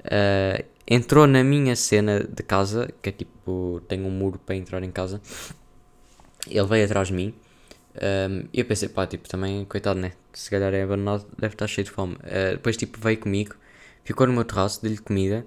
Uh, 0.00 0.64
entrou 0.86 1.26
na 1.26 1.44
minha 1.44 1.76
cena 1.76 2.20
de 2.20 2.42
casa, 2.42 2.88
que 3.02 3.10
é 3.10 3.12
tipo, 3.12 3.82
tem 3.88 4.02
um 4.02 4.10
muro 4.10 4.38
para 4.38 4.56
entrar 4.56 4.82
em 4.82 4.90
casa. 4.90 5.20
Ele 6.46 6.64
veio 6.64 6.84
atrás 6.84 7.08
de 7.08 7.14
mim. 7.14 7.34
Um, 7.94 8.48
e 8.52 8.60
eu 8.60 8.64
pensei, 8.64 8.88
pá, 8.88 9.06
tipo, 9.06 9.28
também, 9.28 9.64
coitado, 9.64 9.98
né? 9.98 10.12
Se 10.32 10.50
calhar 10.50 10.72
é 10.72 10.82
abandonado, 10.82 11.26
deve 11.36 11.54
estar 11.54 11.66
cheio 11.66 11.84
de 11.84 11.90
fome. 11.90 12.14
Uh, 12.14 12.52
depois, 12.52 12.76
tipo, 12.76 12.98
veio 12.98 13.18
comigo, 13.18 13.56
ficou 14.04 14.26
no 14.26 14.32
meu 14.32 14.44
terraço, 14.44 14.80
dei-lhe 14.82 14.98
comida. 14.98 15.44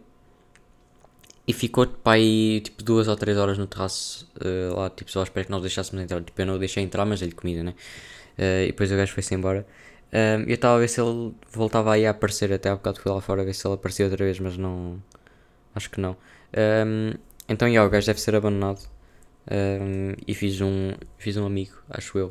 E 1.47 1.53
ficou, 1.53 1.87
pá, 1.87 2.13
aí, 2.13 2.61
tipo, 2.61 2.83
duas 2.83 3.07
ou 3.07 3.15
três 3.15 3.37
horas 3.37 3.57
no 3.57 3.65
terraço, 3.67 4.29
uh, 4.37 4.77
lá, 4.77 4.89
tipo, 4.89 5.09
só 5.09 5.23
espero 5.23 5.45
que 5.45 5.51
nós 5.51 5.61
deixássemos 5.61 6.03
entrar. 6.03 6.21
Tipo, 6.21 6.41
eu 6.41 6.45
não 6.45 6.55
o 6.55 6.59
deixei 6.59 6.83
entrar, 6.83 7.05
mas 7.05 7.19
dei-lhe 7.19 7.35
comida, 7.35 7.63
né? 7.63 7.73
E 8.37 8.67
depois 8.67 8.91
o 8.91 8.95
gajo 8.95 9.13
foi-se 9.13 9.35
embora. 9.35 9.65
Um, 10.13 10.43
eu 10.43 10.55
estava 10.55 10.75
a 10.75 10.79
ver 10.79 10.89
se 10.89 10.99
ele 11.01 11.33
voltava 11.51 11.93
aí 11.93 12.05
a 12.05 12.11
aparecer, 12.11 12.51
até 12.51 12.69
há 12.69 12.75
bocado 12.75 12.99
fui 12.99 13.11
lá 13.11 13.21
fora 13.21 13.41
a 13.41 13.45
ver 13.45 13.53
se 13.53 13.65
ele 13.65 13.75
aparecia 13.75 14.05
outra 14.05 14.25
vez, 14.25 14.39
mas 14.39 14.57
não. 14.57 15.01
Acho 15.73 15.89
que 15.89 16.01
não. 16.01 16.17
Um, 16.85 17.13
então, 17.47 17.67
yeah, 17.67 17.87
o 17.87 17.89
gajo 17.89 18.05
deve 18.07 18.19
ser 18.19 18.35
abandonado. 18.35 18.81
Um, 19.49 20.13
e 20.27 20.33
fiz 20.35 20.61
um, 20.61 20.93
fiz 21.17 21.37
um 21.37 21.45
amigo, 21.45 21.75
acho 21.89 22.17
eu. 22.17 22.27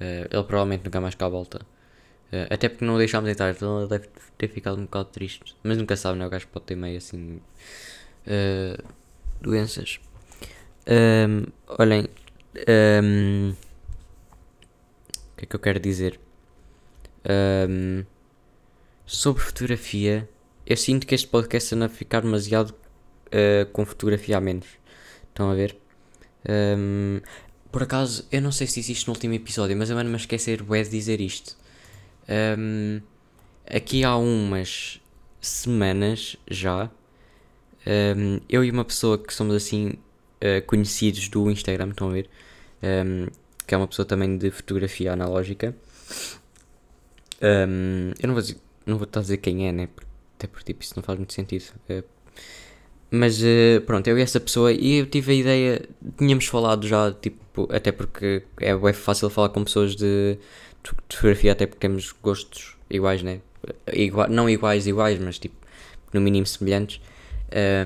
Uh, 0.00 0.26
ele 0.30 0.44
provavelmente 0.44 0.84
nunca 0.84 1.00
mais 1.00 1.14
cá 1.14 1.28
volta. 1.28 1.58
Uh, 2.32 2.46
até 2.50 2.68
porque 2.68 2.84
não 2.84 2.94
o 2.94 2.98
deixámos 2.98 3.30
entrar, 3.30 3.50
então 3.50 3.80
ele 3.80 3.88
deve 3.88 4.08
ter 4.38 4.48
ficado 4.48 4.78
um 4.78 4.84
bocado 4.84 5.10
triste. 5.10 5.54
Mas 5.62 5.78
nunca 5.78 5.96
sabe, 5.96 6.18
né? 6.18 6.26
O 6.26 6.30
gajo 6.30 6.48
pode 6.48 6.66
ter 6.66 6.76
meio 6.76 6.98
assim. 6.98 7.40
Uh, 8.26 8.82
doenças. 9.40 10.00
Olhem. 11.78 12.08
O 12.54 13.54
que 15.36 15.44
é 15.44 15.46
que 15.46 15.56
eu 15.56 15.60
quero 15.60 15.78
dizer? 15.78 16.18
Um, 17.28 18.04
sobre 19.06 19.42
fotografia, 19.42 20.28
eu 20.66 20.76
sinto 20.76 21.06
que 21.06 21.14
este 21.14 21.26
podcast 21.26 21.74
anda 21.74 21.86
a 21.86 21.88
ficar 21.88 22.20
demasiado 22.20 22.70
uh, 22.70 23.66
com 23.72 23.84
fotografia 23.84 24.38
a 24.38 24.40
menos. 24.40 24.66
Estão 25.28 25.50
a 25.50 25.54
ver? 25.54 25.76
Um, 26.48 27.20
por 27.70 27.82
acaso, 27.82 28.26
eu 28.30 28.42
não 28.42 28.52
sei 28.52 28.66
se 28.66 28.80
existe 28.80 29.06
no 29.06 29.14
último 29.14 29.34
episódio, 29.34 29.76
mas 29.76 29.90
eu 29.90 29.98
ando-me 29.98 30.14
a 30.14 30.18
esquecer 30.18 30.62
de 30.62 30.88
dizer 30.88 31.20
isto. 31.20 31.56
Um, 32.58 33.00
aqui 33.66 34.04
há 34.04 34.16
umas 34.16 35.00
semanas 35.40 36.36
já, 36.48 36.90
um, 38.16 38.40
eu 38.48 38.64
e 38.64 38.70
uma 38.70 38.84
pessoa 38.84 39.18
que 39.18 39.32
somos 39.32 39.54
assim 39.54 39.88
uh, 39.88 40.64
conhecidos 40.66 41.28
do 41.28 41.50
Instagram, 41.50 41.90
estão 41.90 42.10
a 42.10 42.12
ver? 42.12 42.28
Que 43.66 43.74
é 43.74 43.78
uma 43.78 43.86
pessoa 43.86 44.04
também 44.04 44.36
de 44.36 44.50
fotografia 44.50 45.12
analógica. 45.12 45.74
Um, 47.42 48.12
eu 48.20 48.26
não 48.28 48.34
vou, 48.34 48.42
dizer, 48.42 48.56
não 48.86 48.96
vou 48.96 49.04
estar 49.04 49.20
a 49.20 49.22
dizer 49.22 49.38
quem 49.38 49.68
é, 49.68 49.72
né? 49.72 49.88
Até 50.36 50.46
porque 50.46 50.72
tipo, 50.72 50.82
isso 50.82 50.94
não 50.96 51.02
faz 51.02 51.18
muito 51.18 51.32
sentido. 51.32 51.64
Uh, 51.90 52.04
mas 53.10 53.42
uh, 53.42 53.80
pronto, 53.84 54.06
eu 54.08 54.18
e 54.18 54.22
essa 54.22 54.40
pessoa, 54.40 54.72
e 54.72 54.98
eu 54.98 55.06
tive 55.06 55.32
a 55.32 55.34
ideia, 55.34 55.88
tínhamos 56.16 56.46
falado 56.46 56.86
já, 56.86 57.12
tipo, 57.12 57.68
até 57.70 57.92
porque 57.92 58.42
é 58.58 58.74
bem 58.74 58.92
fácil 58.92 59.28
falar 59.28 59.50
com 59.50 59.62
pessoas 59.64 59.94
de, 59.94 60.38
de 60.82 61.16
fotografia, 61.16 61.52
até 61.52 61.66
porque 61.66 61.80
temos 61.80 62.12
gostos 62.22 62.76
iguais, 62.88 63.22
né? 63.22 63.40
Igua, 63.92 64.28
não 64.28 64.48
iguais, 64.48 64.86
iguais, 64.86 65.18
mas 65.18 65.38
tipo, 65.38 65.54
no 66.12 66.20
mínimo 66.20 66.46
semelhantes. 66.46 67.00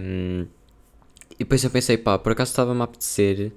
Um, 0.01 0.47
e 1.33 1.39
depois 1.41 1.63
eu 1.65 1.71
pensei, 1.71 1.99
pá, 1.99 2.19
por 2.19 2.33
acaso 2.33 2.51
estava-me 2.51 2.81
a 2.81 2.85
apetecer, 2.85 3.53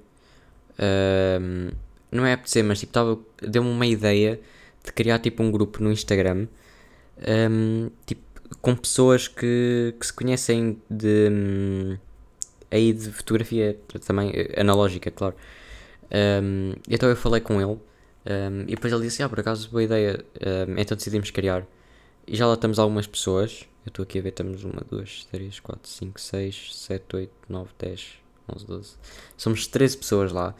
um, 1.40 1.70
não 2.10 2.26
é 2.26 2.32
apetecer, 2.32 2.64
mas 2.64 2.80
tipo, 2.80 3.24
deu-me 3.40 3.70
uma 3.70 3.86
ideia 3.86 4.40
de 4.84 4.92
criar 4.92 5.18
tipo 5.18 5.42
um 5.42 5.50
grupo 5.50 5.82
no 5.82 5.92
Instagram, 5.92 6.46
um, 7.50 7.90
tipo, 8.06 8.22
com 8.60 8.74
pessoas 8.74 9.28
que, 9.28 9.94
que 9.98 10.06
se 10.06 10.12
conhecem 10.12 10.80
de 10.88 11.28
um, 11.30 11.98
aí 12.70 12.92
de 12.92 13.10
fotografia 13.10 13.78
também 14.06 14.32
analógica, 14.56 15.10
claro. 15.10 15.34
Um, 16.42 16.74
então 16.88 17.08
eu 17.08 17.16
falei 17.16 17.40
com 17.40 17.60
ele 17.60 17.78
um, 18.26 18.62
e 18.62 18.74
depois 18.74 18.92
ele 18.92 19.02
disse, 19.02 19.22
ah, 19.22 19.28
por 19.28 19.40
acaso 19.40 19.68
boa 19.70 19.82
ideia, 19.82 20.24
um, 20.68 20.78
então 20.78 20.96
decidimos 20.96 21.30
criar. 21.30 21.66
E 22.26 22.36
já 22.36 22.46
lá 22.46 22.54
estamos 22.54 22.78
algumas 22.78 23.06
pessoas. 23.06 23.66
Eu 23.84 23.90
estou 23.90 24.02
aqui 24.02 24.18
a 24.18 24.22
ver, 24.22 24.28
estamos 24.28 24.62
uma, 24.62 24.82
duas, 24.88 25.24
três, 25.30 25.58
quatro, 25.58 25.88
cinco, 25.88 26.20
seis, 26.20 26.70
sete, 26.74 27.16
oito, 27.16 27.32
nove, 27.48 27.70
dez, 27.78 28.12
onze, 28.48 28.66
doze. 28.66 28.96
Somos 29.36 29.66
13 29.66 29.98
pessoas 29.98 30.32
lá. 30.32 30.54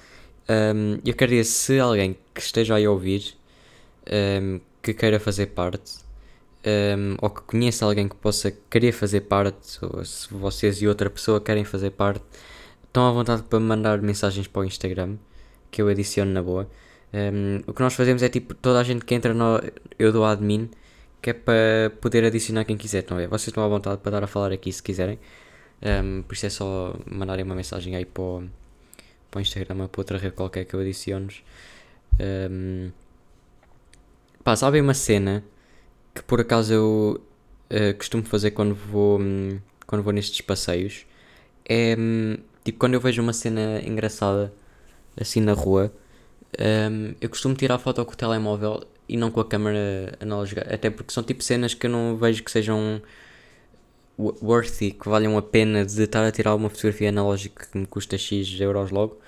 Um, 0.48 0.98
eu 1.04 1.14
queria, 1.14 1.44
se 1.44 1.78
alguém 1.78 2.16
que 2.34 2.40
esteja 2.40 2.74
aí 2.74 2.84
a 2.86 2.90
ouvir 2.90 3.36
um, 4.06 4.60
que 4.82 4.94
queira 4.94 5.20
fazer 5.20 5.46
parte 5.46 6.00
um, 6.66 7.16
ou 7.20 7.30
que 7.30 7.42
conheça 7.42 7.84
alguém 7.84 8.08
que 8.08 8.16
possa 8.16 8.50
querer 8.70 8.92
fazer 8.92 9.22
parte, 9.22 9.78
ou 9.82 10.04
se 10.04 10.32
vocês 10.32 10.82
e 10.82 10.88
outra 10.88 11.08
pessoa 11.10 11.40
querem 11.40 11.64
fazer 11.64 11.90
parte, 11.90 12.24
estão 12.84 13.08
à 13.08 13.12
vontade 13.12 13.42
para 13.42 13.60
mandar 13.60 14.00
mensagens 14.02 14.46
para 14.46 14.62
o 14.62 14.64
Instagram 14.64 15.16
que 15.70 15.80
eu 15.82 15.88
adiciono 15.88 16.32
na 16.32 16.42
boa. 16.42 16.68
Um, 17.12 17.62
o 17.66 17.72
que 17.74 17.82
nós 17.82 17.94
fazemos 17.94 18.22
é 18.22 18.28
tipo 18.28 18.54
toda 18.54 18.78
a 18.80 18.84
gente 18.84 19.04
que 19.04 19.14
entra 19.14 19.34
no 19.34 19.60
eu 19.98 20.12
dou 20.12 20.24
admin 20.24 20.70
que 21.20 21.30
é 21.30 21.32
para 21.32 21.90
poder 22.00 22.24
adicionar 22.24 22.64
quem 22.64 22.76
quiser, 22.76 23.04
a 23.10 23.14
ver? 23.14 23.28
Vocês 23.28 23.48
estão 23.48 23.64
à 23.64 23.68
vontade 23.68 24.00
para 24.00 24.12
dar 24.12 24.24
a 24.24 24.26
falar 24.26 24.52
aqui 24.52 24.72
se 24.72 24.82
quiserem. 24.82 25.18
Um, 25.82 26.22
por 26.22 26.34
isso 26.34 26.46
é 26.46 26.50
só 26.50 26.94
mandarem 27.10 27.44
uma 27.44 27.54
mensagem 27.54 27.96
aí 27.96 28.04
para 28.04 28.22
o, 28.22 28.48
para 29.30 29.38
o 29.38 29.42
Instagram 29.42 29.82
ou 29.82 29.88
para 29.88 30.00
outra 30.00 30.18
rede 30.18 30.34
qualquer 30.34 30.64
que 30.64 30.74
eu 30.74 30.80
adiciono-nos. 30.80 31.42
Um, 32.18 32.90
pá, 34.50 34.56
sabem 34.56 34.82
uma 34.82 34.94
cena 34.94 35.44
que 36.12 36.22
por 36.24 36.40
acaso 36.40 36.72
eu 36.72 37.20
uh, 37.70 37.94
costumo 37.96 38.24
fazer 38.24 38.50
quando 38.50 38.74
vou, 38.74 39.20
um, 39.20 39.60
quando 39.86 40.02
vou 40.02 40.12
nestes 40.12 40.40
passeios? 40.40 41.06
É 41.64 41.94
um, 41.96 42.36
tipo 42.64 42.78
quando 42.80 42.94
eu 42.94 43.00
vejo 43.00 43.22
uma 43.22 43.32
cena 43.32 43.80
engraçada 43.86 44.52
assim 45.20 45.40
na 45.40 45.52
rua, 45.52 45.92
um, 46.58 47.14
eu 47.20 47.28
costumo 47.28 47.54
tirar 47.54 47.78
foto 47.78 48.04
com 48.04 48.12
o 48.12 48.16
telemóvel 48.16 48.82
e 49.08 49.16
não 49.16 49.30
com 49.30 49.38
a 49.38 49.44
câmera 49.44 50.16
analógica, 50.20 50.66
até 50.68 50.90
porque 50.90 51.12
são 51.12 51.22
tipo 51.22 51.44
cenas 51.44 51.72
que 51.72 51.86
eu 51.86 51.90
não 51.90 52.16
vejo 52.16 52.42
que 52.42 52.50
sejam 52.50 53.00
worthy, 54.18 54.90
que 54.90 55.08
valham 55.08 55.38
a 55.38 55.42
pena 55.42 55.86
de 55.86 56.02
estar 56.02 56.26
a 56.26 56.32
tirar 56.32 56.56
uma 56.56 56.68
fotografia 56.68 57.10
analógica 57.10 57.68
que 57.70 57.78
me 57.78 57.86
custa 57.86 58.18
X 58.18 58.60
euros 58.60 58.90
logo. 58.90 59.20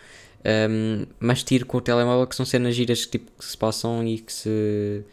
Um, 0.45 1.07
mas 1.21 1.43
tiro 1.45 1.65
com 1.67 1.79
o 1.79 1.81
telemóvel 1.81 2.27
que 2.27 2.35
são 2.35 2.45
cenas 2.45 2.75
giras 2.75 3.07
tipo, 3.07 3.31
que 3.39 3.45
se 3.45 3.57
passam 3.57 4.05
e 4.05 4.19
que 4.19 4.33
se 4.33 5.05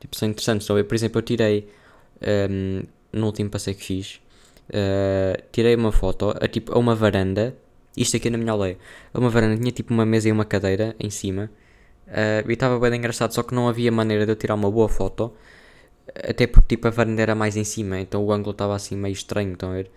tipo, 0.00 0.16
são 0.16 0.28
interessantes. 0.28 0.66
Por 0.66 0.94
exemplo, 0.94 1.18
eu 1.18 1.22
tirei 1.22 1.68
um, 2.50 2.82
no 3.12 3.26
último 3.26 3.50
passeio 3.50 3.76
que 3.76 3.84
fiz, 3.84 4.20
uh, 4.70 5.42
tirei 5.52 5.74
uma 5.74 5.92
foto 5.92 6.34
a, 6.40 6.48
tipo, 6.48 6.72
a 6.72 6.78
uma 6.78 6.94
varanda, 6.94 7.56
isto 7.96 8.16
aqui 8.16 8.30
na 8.30 8.38
minha 8.38 8.52
aldeia, 8.52 8.78
a 9.12 9.18
uma 9.18 9.30
varanda 9.30 9.56
tinha 9.56 9.72
tipo 9.72 9.92
uma 9.92 10.06
mesa 10.06 10.28
e 10.28 10.32
uma 10.32 10.44
cadeira 10.44 10.94
em 11.00 11.10
cima. 11.10 11.50
Uh, 12.06 12.48
e 12.48 12.52
estava 12.52 12.78
bem 12.78 12.98
engraçado, 12.98 13.32
só 13.34 13.42
que 13.42 13.54
não 13.54 13.68
havia 13.68 13.90
maneira 13.90 14.24
de 14.24 14.32
eu 14.32 14.36
tirar 14.36 14.54
uma 14.54 14.70
boa 14.70 14.88
foto 14.88 15.32
até 16.14 16.46
porque 16.46 16.76
tipo 16.76 16.86
a 16.88 16.90
varanda 16.90 17.22
era 17.22 17.34
mais 17.34 17.56
em 17.56 17.64
cima, 17.64 17.98
então 18.00 18.24
o 18.24 18.32
ângulo 18.32 18.52
estava 18.52 18.74
assim 18.74 18.96
meio 18.96 19.12
estranho, 19.12 19.52
então 19.52 19.72
ver? 19.72 19.90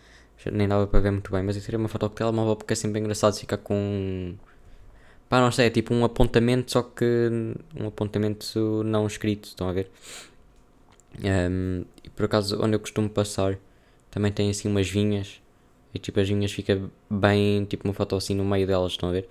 nem 0.51 0.67
dava 0.67 0.87
para 0.87 0.99
ver 0.99 1.11
muito 1.11 1.31
bem, 1.31 1.43
mas 1.43 1.55
eu 1.55 1.61
tirei 1.61 1.77
uma 1.77 1.89
foto 1.89 2.07
com 2.07 2.13
o 2.13 2.17
telemóvel 2.17 2.55
porque 2.55 2.73
é 2.73 2.75
sempre 2.75 2.99
engraçado 2.99 3.35
ficar 3.37 3.57
com. 3.57 4.35
Pá, 5.29 5.39
não 5.39 5.51
sei, 5.51 5.67
é 5.67 5.69
tipo 5.69 5.93
um 5.93 6.03
apontamento, 6.03 6.71
só 6.71 6.81
que 6.81 7.05
um 7.79 7.87
apontamento 7.87 8.83
não 8.83 9.05
escrito, 9.07 9.45
estão 9.45 9.69
a 9.69 9.73
ver? 9.73 9.91
Um, 11.23 11.85
e 12.03 12.09
por 12.09 12.25
acaso, 12.25 12.59
onde 12.63 12.75
eu 12.75 12.79
costumo 12.79 13.09
passar, 13.09 13.57
também 14.11 14.31
tem 14.31 14.49
assim 14.49 14.67
umas 14.67 14.89
vinhas, 14.89 15.41
e 15.93 15.99
tipo 15.99 16.19
as 16.19 16.27
vinhas 16.27 16.51
fica 16.51 16.81
bem, 17.09 17.65
tipo 17.65 17.87
uma 17.87 17.93
foto 17.93 18.15
assim 18.15 18.35
no 18.35 18.43
meio 18.45 18.65
delas, 18.67 18.93
estão 18.93 19.09
a 19.09 19.11
ver? 19.13 19.29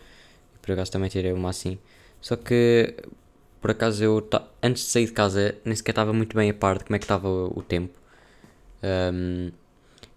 E 0.54 0.58
por 0.58 0.72
acaso 0.72 0.92
também 0.92 1.08
tirei 1.10 1.32
uma 1.32 1.50
assim. 1.50 1.78
Só 2.20 2.36
que 2.36 2.94
por 3.60 3.70
acaso 3.72 4.02
eu, 4.04 4.28
antes 4.62 4.84
de 4.84 4.90
sair 4.90 5.06
de 5.06 5.12
casa, 5.12 5.54
nem 5.64 5.74
sequer 5.74 5.92
estava 5.92 6.12
muito 6.12 6.36
bem 6.36 6.50
a 6.50 6.54
par 6.54 6.78
de 6.78 6.84
como 6.84 6.96
é 6.96 6.98
que 6.98 7.04
estava 7.04 7.28
o, 7.28 7.62
tempo. 7.62 7.98
Um, 8.82 9.50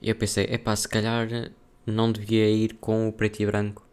e 0.02 0.10
eu 0.10 0.16
pensei, 0.16 0.46
epá, 0.46 0.76
se 0.76 0.88
calhar 0.88 1.52
não 1.86 2.12
devia 2.12 2.50
ir 2.50 2.76
com 2.76 3.08
o 3.10 3.14
preto 3.14 3.42
e 3.42 3.46
branco. 3.46 3.86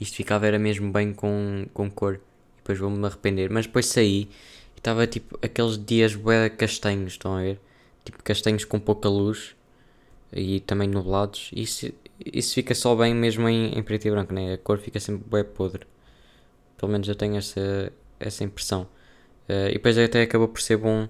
Isto 0.00 0.16
ficava 0.16 0.46
era 0.46 0.58
mesmo 0.58 0.92
bem 0.92 1.12
com, 1.12 1.66
com 1.72 1.90
cor. 1.90 2.20
Depois 2.58 2.78
vou-me 2.78 3.04
arrepender. 3.06 3.50
Mas 3.50 3.66
depois 3.66 3.86
saí 3.86 4.28
e 4.74 4.78
estava 4.78 5.06
tipo 5.06 5.38
aqueles 5.42 5.82
dias 5.84 6.14
bué 6.14 6.48
castanhos, 6.50 7.12
estão 7.12 7.36
a 7.36 7.42
ver? 7.42 7.60
Tipo 8.04 8.22
castanhos 8.22 8.64
com 8.64 8.78
pouca 8.78 9.08
luz 9.08 9.56
e 10.32 10.60
também 10.60 10.88
nublados. 10.88 11.50
Isso, 11.54 11.92
isso 12.24 12.54
fica 12.54 12.74
só 12.74 12.94
bem 12.94 13.14
mesmo 13.14 13.48
em, 13.48 13.76
em 13.78 13.82
preto 13.82 14.06
e 14.06 14.10
branco, 14.10 14.34
né? 14.34 14.54
A 14.54 14.58
cor 14.58 14.78
fica 14.78 15.00
sempre 15.00 15.24
bué 15.28 15.44
podre. 15.44 15.86
Pelo 16.76 16.92
menos 16.92 17.08
eu 17.08 17.14
tenho 17.14 17.36
essa, 17.36 17.92
essa 18.20 18.44
impressão. 18.44 18.82
Uh, 19.48 19.70
e 19.70 19.72
depois 19.74 19.96
até 19.96 20.22
acabou 20.22 20.48
por 20.48 20.60
ser 20.60 20.76
bom 20.76 21.04
uh, 21.04 21.08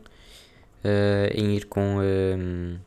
em 1.35 1.57
ir 1.57 1.65
com, 1.67 1.99
uh, 1.99 2.79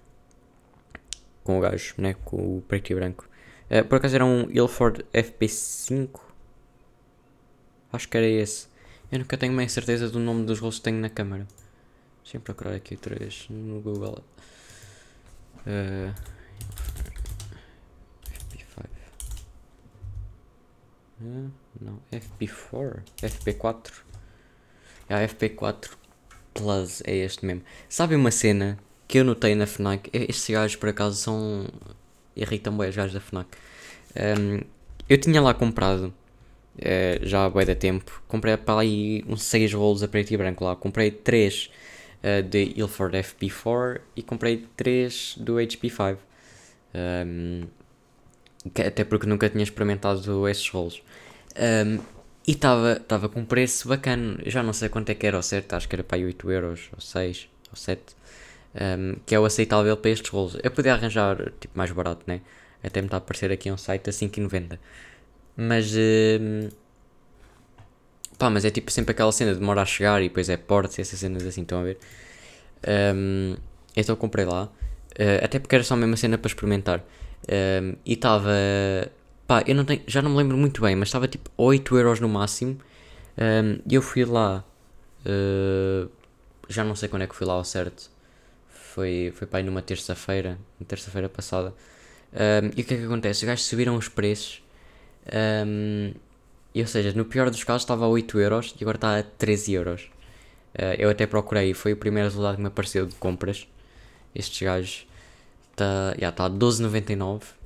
com 1.44 1.58
o 1.58 1.62
gajo, 1.62 1.96
né? 1.98 2.16
com 2.24 2.58
o 2.58 2.62
preto 2.62 2.92
e 2.92 2.96
branco. 2.96 3.29
Por 3.88 3.98
acaso 3.98 4.16
era 4.16 4.26
um 4.26 4.50
Ilford 4.50 5.06
FP5? 5.14 6.20
Acho 7.92 8.08
que 8.08 8.18
era 8.18 8.28
esse. 8.28 8.68
Eu 9.12 9.20
nunca 9.20 9.38
tenho 9.38 9.56
bem 9.56 9.68
certeza 9.68 10.10
do 10.10 10.20
nome 10.20 10.46
dos 10.46 10.60
rolos 10.60 10.78
que 10.78 10.84
tenho 10.84 11.00
na 11.00 11.10
câmera. 11.10 11.48
Deixa 12.24 12.38
eu 12.38 12.42
procurar 12.42 12.76
aqui 12.76 12.98
vez 13.18 13.48
no 13.50 13.82
Google. 13.82 14.24
FP5. 18.26 18.86
não, 21.82 22.00
FP4? 22.12 23.02
FP4? 23.22 23.92
A 25.10 25.28
FP4 25.28 25.90
Plus 26.54 27.02
é 27.06 27.16
este 27.16 27.46
mesmo. 27.46 27.64
Sabe 27.88 28.16
uma 28.16 28.32
cena 28.32 28.78
que 29.08 29.18
eu 29.18 29.24
notei 29.24 29.56
na 29.56 29.66
FNAC? 29.66 30.10
Estes 30.14 30.50
gajos 30.50 30.76
por 30.76 30.90
acaso 30.90 31.16
são. 31.18 31.68
Irritam 32.42 32.76
bem 32.78 32.90
os 32.90 32.96
gajos 32.96 33.14
da 33.14 33.20
FNAC. 33.20 33.48
Um, 34.16 34.62
eu 35.08 35.18
tinha 35.18 35.42
lá 35.42 35.54
comprado 35.54 36.14
uh, 36.78 37.26
já 37.26 37.46
há 37.46 37.50
bem 37.50 37.66
da 37.66 37.76
tempo. 37.76 38.22
Comprei 38.28 38.56
para 38.58 38.82
aí 38.82 39.24
uns 39.28 39.44
6 39.44 39.74
rolos 39.74 40.04
a 40.04 40.08
preto 40.08 40.32
e 40.32 40.38
branco 40.38 40.64
lá. 40.64 40.76
Comprei 40.76 41.12
3 41.12 41.66
uh, 41.66 41.70
eh, 42.24 42.42
de 42.42 42.74
Ilford 42.76 43.18
FP4 43.18 44.02
e 44.16 44.24
comprei 44.24 44.66
3 44.76 45.36
do 45.38 45.56
HP5. 45.56 46.18
Um, 46.94 47.64
até 48.86 49.04
porque 49.04 49.28
nunca 49.28 49.50
tinha 49.50 49.64
experimentado 49.64 50.48
esses 50.48 50.68
rolos. 50.70 51.02
Um, 51.58 52.00
e 52.48 52.52
estava 52.52 53.30
com 53.30 53.42
um 53.42 53.46
preço 53.46 53.88
bacana, 53.88 54.40
já 54.46 54.64
não 54.64 54.74
sei 54.74 54.90
quanto 54.90 55.10
é 55.10 55.14
que 55.14 55.28
era 55.28 55.38
ao 55.38 55.44
certo, 55.44 55.74
acho 55.74 55.88
que 55.88 55.96
era 55.96 56.04
para 56.04 56.18
aí 56.18 56.26
8 56.26 56.52
euros, 56.52 56.90
ou 56.94 57.00
6, 57.00 57.48
ou 57.70 57.76
7, 57.76 58.02
um, 58.76 59.16
que 59.26 59.36
é 59.36 59.40
o 59.40 59.46
aceitável 59.46 59.96
para 59.98 60.12
estes 60.12 60.30
rolos. 60.30 60.58
Eu 60.64 60.72
podia 60.72 60.94
arranjar 60.94 61.52
tipo 61.60 61.78
mais 61.78 61.92
barato, 61.92 62.24
né? 62.28 62.42
Até 62.84 63.02
me 63.02 63.08
está 63.08 63.18
a 63.18 63.20
aparecer 63.20 63.52
aqui 63.52 63.72
um 63.72 63.78
site 63.78 64.10
a 64.10 64.14
5,90. 64.14 64.80
Mas, 65.58 65.94
um, 65.96 66.70
pá, 68.38 68.50
mas 68.50 68.64
é 68.66 68.70
tipo 68.70 68.92
sempre 68.92 69.12
aquela 69.12 69.32
cena 69.32 69.54
de 69.54 69.60
demora 69.60 69.82
a 69.82 69.86
chegar 69.86 70.22
e 70.22 70.30
depois 70.30 70.50
é 70.50 70.58
portas 70.58 70.98
e 70.98 71.02
essas 71.02 71.20
cenas 71.20 71.46
assim, 71.46 71.62
estão 71.62 71.82
a 71.82 71.84
ver? 71.84 71.98
Um, 73.16 73.56
então 73.96 74.16
comprei 74.16 74.46
lá, 74.46 74.66
uh, 74.66 75.44
até 75.44 75.60
porque 75.60 75.76
era 75.76 75.84
só 75.84 75.96
a 75.96 75.98
mesma 75.98 76.16
cena 76.18 76.38
para 76.38 76.48
experimentar. 76.48 77.04
Um, 77.52 77.96
e 78.06 78.14
estava 78.14 78.50
Pá, 79.50 79.64
eu 79.66 79.74
não 79.74 79.84
tenho, 79.84 80.04
já 80.06 80.22
não 80.22 80.30
me 80.32 80.38
lembro 80.38 80.56
muito 80.56 80.80
bem, 80.82 80.96
mas 80.96 81.08
estava 81.10 81.28
tipo 81.28 81.50
8 81.58 81.98
euros 81.98 82.20
no 82.20 82.30
máximo. 82.30 82.78
E 83.88 83.96
eu 83.96 84.02
fui 84.02 84.24
lá. 84.24 84.64
Uh, 85.26 86.10
já 86.68 86.84
não 86.84 86.96
sei 86.96 87.10
quando 87.10 87.24
é 87.24 87.28
que 87.28 87.36
fui 87.36 87.48
lá 87.48 87.54
ao 87.54 87.64
certo. 87.64 88.12
Foi, 88.94 89.32
foi 89.36 89.48
para 89.48 89.60
aí 89.60 89.64
numa 89.64 89.82
terça-feira, 89.82 90.58
terça-feira 90.88 91.30
passada. 91.30 91.74
Um, 92.34 92.68
e 92.76 92.82
o 92.82 92.86
que 92.86 92.94
é 92.94 92.98
que 92.98 93.06
acontece? 93.06 93.44
Os 93.44 93.48
gajos 93.48 93.66
subiram 93.66 93.96
os 93.96 94.08
preços. 94.08 94.64
Um, 95.66 96.14
e, 96.74 96.82
ou 96.82 96.88
seja, 96.88 97.12
no 97.14 97.26
pior 97.26 97.50
dos 97.50 97.64
casos 97.64 97.84
estava 97.84 98.06
a 98.06 98.08
8 98.08 98.40
euros 98.40 98.76
e 98.80 98.84
agora 98.84 98.98
está 98.98 99.20
a 99.20 99.24
13 99.24 99.74
euros. 99.74 100.02
Uh, 100.76 100.96
eu 100.98 101.10
até 101.10 101.26
procurei, 101.26 101.74
foi 101.74 101.94
o 101.94 101.98
primeiro 101.98 102.30
resultado 102.30 102.56
que 102.56 102.62
me 102.62 102.68
apareceu 102.68 103.06
de 103.06 103.16
compras. 103.16 103.68
Estes 104.34 104.62
gajos 104.62 105.08
está 105.72 106.14
yeah, 106.18 106.32
tá 106.32 106.46
a 106.46 106.50
12,99 106.50 107.60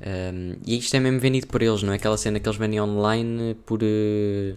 um, 0.00 0.56
e 0.66 0.76
isto 0.76 0.94
é 0.94 1.00
mesmo 1.00 1.18
vendido 1.18 1.46
por 1.46 1.62
eles, 1.62 1.82
não 1.82 1.92
é 1.92 1.96
aquela 1.96 2.16
cena 2.18 2.38
que 2.38 2.46
eles 2.46 2.58
vendem 2.58 2.80
online 2.80 3.54
por, 3.64 3.82
uh, 3.82 4.56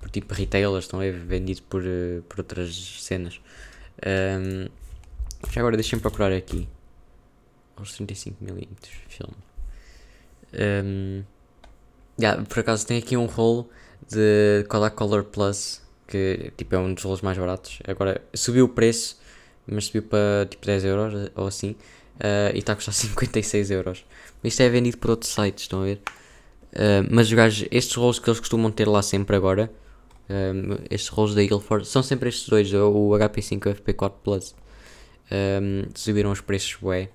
por 0.00 0.08
tipo 0.10 0.32
retailers, 0.32 0.84
estão 0.84 1.00
ver? 1.00 1.12
Vendido 1.12 1.62
por, 1.62 1.82
uh, 1.82 2.22
por 2.28 2.40
outras 2.40 2.74
cenas. 3.02 3.40
Um, 4.06 4.68
já 5.50 5.60
agora 5.60 5.76
deixem-me 5.76 6.02
procurar 6.02 6.32
aqui. 6.32 6.68
Aos 7.76 7.96
35mm 7.98 8.68
filme. 9.08 9.34
Um, 10.52 11.22
yeah, 12.20 12.42
por 12.44 12.58
acaso 12.58 12.86
tem 12.86 12.98
aqui 12.98 13.16
um 13.16 13.26
rolo 13.26 13.68
de 14.08 14.64
Kodak 14.68 14.96
Color 14.96 15.24
Plus, 15.24 15.80
que 16.06 16.52
tipo, 16.56 16.74
é 16.74 16.78
um 16.78 16.94
dos 16.94 17.04
rolos 17.04 17.20
mais 17.20 17.38
baratos. 17.38 17.78
Agora 17.86 18.20
subiu 18.34 18.64
o 18.64 18.68
preço, 18.68 19.20
mas 19.66 19.86
subiu 19.86 20.02
para 20.02 20.46
tipo 20.50 20.66
10 20.66 20.84
euros 20.84 21.30
ou 21.34 21.46
assim. 21.46 21.76
Uh, 22.16 22.50
e 22.52 22.58
está 22.58 22.72
a 22.72 22.76
custar 22.76 22.94
56 22.94 23.70
euros. 23.70 24.04
Isto 24.42 24.62
é 24.62 24.68
vendido 24.68 24.98
por 24.98 25.10
outros 25.10 25.32
sites, 25.32 25.64
estão 25.64 25.82
a 25.82 25.84
ver? 25.84 26.00
Uh, 26.72 27.06
mas 27.10 27.28
os 27.28 27.32
gajos, 27.32 27.68
estes 27.70 27.94
rolos 27.94 28.18
que 28.18 28.28
eles 28.28 28.40
costumam 28.40 28.70
ter 28.70 28.88
lá 28.88 29.02
sempre 29.02 29.36
agora, 29.36 29.70
um, 30.30 30.76
estes 30.90 31.08
rolos 31.08 31.34
da 31.34 31.42
Ilford, 31.42 31.86
são 31.86 32.02
sempre 32.02 32.28
estes 32.28 32.48
dois, 32.48 32.72
o 32.72 33.10
HP5 33.10 33.66
e 33.66 33.68
o 33.70 33.74
FP4 33.74 34.12
Plus. 34.22 34.54
Um, 35.30 35.84
subiram 35.94 36.30
os 36.30 36.40
preços, 36.40 36.76
bué. 36.80 37.08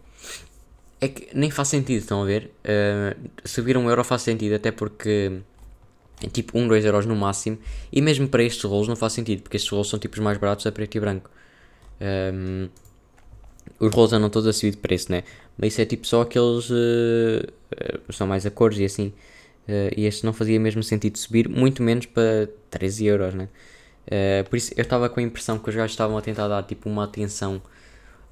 É 0.99 1.07
que 1.07 1.35
nem 1.37 1.51
faz 1.51 1.67
sentido, 1.67 1.99
estão 1.99 2.23
a 2.23 2.25
ver? 2.25 2.51
Uh, 2.63 3.29
subir 3.43 3.75
um 3.77 3.89
euro 3.89 4.03
faz 4.03 4.21
sentido, 4.21 4.55
até 4.55 4.71
porque 4.71 5.41
é 6.23 6.27
tipo 6.27 6.57
1, 6.57 6.67
2 6.67 6.85
euros 6.85 7.05
no 7.05 7.15
máximo. 7.15 7.57
E 7.91 8.01
mesmo 8.01 8.27
para 8.27 8.43
estes 8.43 8.63
rolos 8.63 8.87
não 8.87 8.95
faz 8.95 9.13
sentido, 9.13 9.41
porque 9.41 9.57
estes 9.57 9.69
rolos 9.69 9.89
são 9.89 9.99
tipos 9.99 10.19
mais 10.19 10.37
baratos 10.37 10.65
a 10.65 10.71
preto 10.71 10.95
e 10.95 10.99
branco. 10.99 11.29
Um, 12.01 12.69
os 13.79 13.93
rolos 13.93 14.13
andam 14.13 14.29
todos 14.29 14.47
a 14.47 14.53
subir 14.53 14.71
de 14.71 14.77
preço, 14.77 15.11
né? 15.11 15.23
Mas 15.57 15.73
isso 15.73 15.81
é 15.81 15.85
tipo 15.85 16.07
só 16.07 16.21
aqueles. 16.21 16.69
Uh, 16.69 17.51
são 18.11 18.25
mais 18.25 18.45
a 18.45 18.51
cores 18.51 18.79
e 18.79 18.85
assim. 18.85 19.13
Uh, 19.67 19.93
e 19.95 20.05
este 20.05 20.25
não 20.25 20.33
fazia 20.33 20.59
mesmo 20.59 20.83
sentido 20.83 21.17
subir, 21.17 21.47
muito 21.47 21.81
menos 21.81 22.05
para 22.05 22.49
13 22.69 23.05
euros, 23.05 23.33
né? 23.33 23.47
Uh, 24.05 24.49
por 24.49 24.57
isso 24.57 24.73
eu 24.75 24.81
estava 24.81 25.09
com 25.09 25.19
a 25.19 25.23
impressão 25.23 25.57
que 25.57 25.69
os 25.69 25.75
gajos 25.75 25.91
estavam 25.91 26.17
a 26.17 26.21
tentar 26.21 26.47
dar 26.49 26.63
tipo 26.63 26.89
uma 26.89 27.05
atenção 27.05 27.61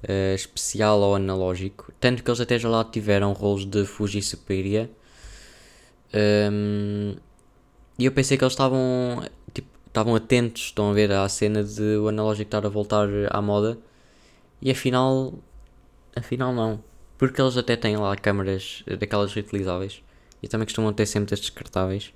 uh, 0.04 0.34
especial 0.34 1.00
ou 1.00 1.14
analógico. 1.14 1.92
Tanto 1.98 2.22
que 2.22 2.30
eles 2.30 2.40
até 2.40 2.58
já 2.58 2.68
lá 2.68 2.84
tiveram 2.84 3.32
rolos 3.32 3.64
de 3.64 3.84
Fuji 3.84 4.22
Superior. 4.22 4.88
Um, 6.14 7.16
e 7.98 8.04
eu 8.04 8.12
pensei 8.12 8.36
que 8.36 8.44
eles 8.44 8.52
estavam 8.52 9.22
tipo, 9.54 9.68
estavam 9.86 10.14
atentos, 10.14 10.62
estão 10.64 10.90
a 10.90 10.94
ver 10.94 11.10
à 11.12 11.28
cena 11.28 11.64
de 11.64 11.96
o 11.96 12.08
analógico 12.08 12.48
estar 12.48 12.66
a 12.66 12.68
voltar 12.68 13.08
à 13.30 13.40
moda. 13.40 13.78
E 14.60 14.70
afinal, 14.70 15.34
afinal 16.14 16.52
não. 16.52 16.82
Porque 17.18 17.40
eles 17.40 17.56
até 17.56 17.76
têm 17.76 17.96
lá 17.96 18.14
câmaras 18.16 18.84
daquelas 18.98 19.32
reutilizáveis. 19.32 20.02
E 20.42 20.48
também 20.48 20.66
costumam 20.66 20.92
ter 20.92 21.06
sempre 21.06 21.34
as 21.34 21.40
descartáveis. 21.40 22.12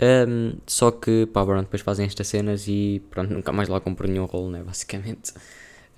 Um, 0.00 0.52
só 0.66 0.90
que, 0.90 1.26
pá, 1.26 1.44
pronto, 1.44 1.64
depois 1.64 1.82
fazem 1.82 2.06
estas 2.06 2.28
cenas 2.28 2.68
e 2.68 3.02
pronto, 3.10 3.32
nunca 3.32 3.52
mais 3.52 3.68
lá 3.68 3.80
compro 3.80 4.06
nenhum 4.08 4.26
rolo, 4.26 4.50
né, 4.50 4.62
basicamente. 4.62 5.32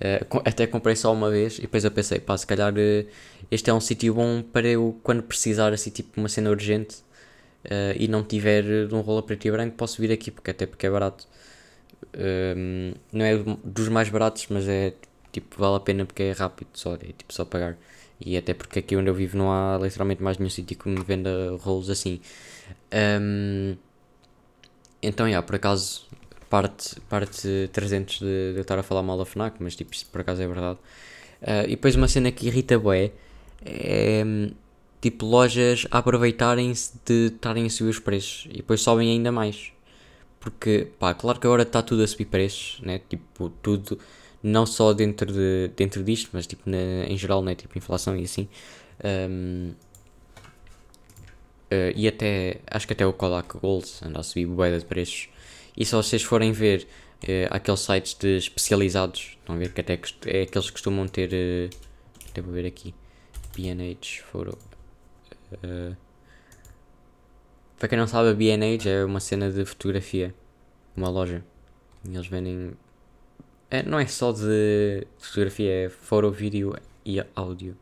Uh, 0.01 0.41
até 0.43 0.65
comprei 0.65 0.95
só 0.95 1.13
uma 1.13 1.29
vez 1.29 1.59
e 1.59 1.61
depois 1.61 1.85
eu 1.85 1.91
pensei, 1.91 2.19
pá, 2.19 2.35
se 2.35 2.47
calhar 2.47 2.73
uh, 2.73 3.07
este 3.51 3.69
é 3.69 3.73
um 3.73 3.79
sítio 3.79 4.15
bom 4.15 4.41
para 4.41 4.67
eu, 4.67 4.99
quando 5.03 5.21
precisar, 5.21 5.71
assim, 5.73 5.91
tipo, 5.91 6.19
uma 6.19 6.27
cena 6.27 6.49
urgente 6.49 7.03
uh, 7.65 7.95
e 7.95 8.07
não 8.07 8.23
tiver 8.23 8.87
de 8.87 8.95
um 8.95 9.01
rolo 9.01 9.21
preto 9.21 9.47
e 9.47 9.51
branco, 9.51 9.75
posso 9.77 10.01
vir 10.01 10.11
aqui, 10.11 10.31
porque 10.31 10.49
até 10.49 10.65
porque 10.65 10.87
é 10.87 10.89
barato. 10.89 11.27
Um, 12.17 12.93
não 13.13 13.25
é 13.25 13.37
dos 13.63 13.89
mais 13.89 14.09
baratos, 14.09 14.47
mas 14.49 14.67
é, 14.67 14.93
tipo, 15.31 15.55
vale 15.59 15.77
a 15.77 15.79
pena 15.79 16.05
porque 16.05 16.23
é 16.23 16.31
rápido, 16.31 16.69
só, 16.73 16.95
é 16.95 16.97
tipo, 16.97 17.31
só 17.33 17.45
pagar. 17.45 17.77
E 18.23 18.37
até 18.37 18.53
porque 18.53 18.79
aqui 18.79 18.95
onde 18.95 19.09
eu 19.09 19.13
vivo 19.13 19.37
não 19.37 19.51
há 19.51 19.79
literalmente 19.81 20.21
mais 20.21 20.37
nenhum 20.37 20.49
sítio 20.49 20.77
que 20.77 20.87
me 20.87 21.01
venda 21.01 21.57
rolos 21.61 21.89
assim. 21.89 22.19
Um, 22.93 23.75
então, 25.01 25.27
yeah, 25.27 25.45
por 25.45 25.55
acaso, 25.55 26.07
parte, 26.49 26.99
parte 27.09 27.69
300 27.71 28.19
de, 28.19 28.25
de 28.25 28.57
eu 28.57 28.61
estar 28.61 28.77
a 28.77 28.83
falar 28.83 29.01
mal 29.01 29.17
da 29.17 29.25
FNAC, 29.25 29.57
mas 29.59 29.75
tipo, 29.75 29.93
isso 29.93 30.05
por 30.11 30.21
acaso 30.21 30.41
é 30.41 30.47
verdade. 30.47 30.79
Uh, 31.41 31.65
e 31.65 31.69
depois 31.71 31.95
uma 31.95 32.07
cena 32.07 32.31
que 32.31 32.47
irrita 32.47 32.77
bué 32.77 33.11
é 33.65 34.23
tipo 35.01 35.25
lojas 35.25 35.87
aproveitarem-se 35.89 36.93
de 37.03 37.33
estarem 37.33 37.65
a 37.65 37.69
subir 37.69 37.89
os 37.89 37.99
preços 37.99 38.47
e 38.51 38.57
depois 38.57 38.81
sobem 38.81 39.09
ainda 39.09 39.31
mais. 39.31 39.71
Porque, 40.39 40.87
pá, 40.99 41.13
claro 41.13 41.39
que 41.39 41.47
agora 41.47 41.63
está 41.63 41.81
tudo 41.81 42.03
a 42.03 42.07
subir 42.07 42.25
preços, 42.25 42.79
né? 42.81 42.99
Tipo, 43.09 43.49
tudo, 43.61 43.99
não 44.43 44.65
só 44.65 44.93
dentro, 44.93 45.31
de, 45.31 45.71
dentro 45.75 46.03
disto, 46.03 46.29
mas 46.33 46.47
tipo 46.47 46.69
na, 46.69 47.05
em 47.07 47.17
geral, 47.17 47.41
né? 47.43 47.55
Tipo, 47.55 47.77
inflação 47.77 48.15
e 48.15 48.23
assim. 48.23 48.47
Um, 49.03 49.73
Uh, 51.71 51.95
e 51.95 52.05
até, 52.05 52.59
acho 52.67 52.85
que 52.85 52.91
até 52.91 53.05
o 53.05 53.13
Kodak 53.13 53.57
Gold 53.57 53.87
anda 54.03 54.19
a 54.19 54.23
subir 54.23 54.45
boeda 54.45 54.77
de 54.77 54.83
preços. 54.83 55.29
E 55.77 55.85
se 55.85 55.95
vocês 55.95 56.21
forem 56.21 56.51
ver 56.51 56.85
uh, 57.23 57.47
aqueles 57.49 57.79
sites 57.79 58.13
de 58.13 58.35
especializados, 58.35 59.37
estão 59.39 59.55
a 59.55 59.57
ver 59.57 59.73
que 59.73 59.79
até 59.79 59.93
é 60.25 60.41
aqueles 60.41 60.67
que 60.67 60.73
costumam 60.73 61.07
ter, 61.07 61.29
uh, 61.31 61.69
até 62.29 62.41
vou 62.41 62.51
ver 62.53 62.65
aqui, 62.65 62.93
B&H 63.55 64.21
Photo. 64.29 64.57
Uh, 65.63 65.95
para 67.79 67.87
quem 67.87 67.97
não 67.97 68.05
sabe, 68.05 68.31
a 68.31 68.33
B&H 68.33 68.89
é 68.89 69.05
uma 69.05 69.21
cena 69.21 69.49
de 69.49 69.63
fotografia, 69.63 70.35
uma 70.93 71.09
loja. 71.09 71.41
E 72.03 72.13
eles 72.13 72.27
vendem, 72.27 72.73
não 73.85 73.97
é 73.99 74.05
só 74.05 74.31
de 74.31 75.07
fotografia, 75.17 75.85
é 75.85 75.89
foto, 75.89 76.29
vídeo 76.29 76.75
e 77.05 77.23
áudio. 77.35 77.77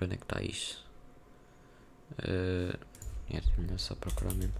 Onde 0.00 0.14
é 0.14 0.16
que 0.16 0.24
está 0.24 0.42
isso? 0.42 0.84
Uh, 2.18 2.76
é 3.30 3.40
melhor 3.58 3.78
só 3.78 3.94
procurar 3.94 4.32
mesmo. 4.34 4.54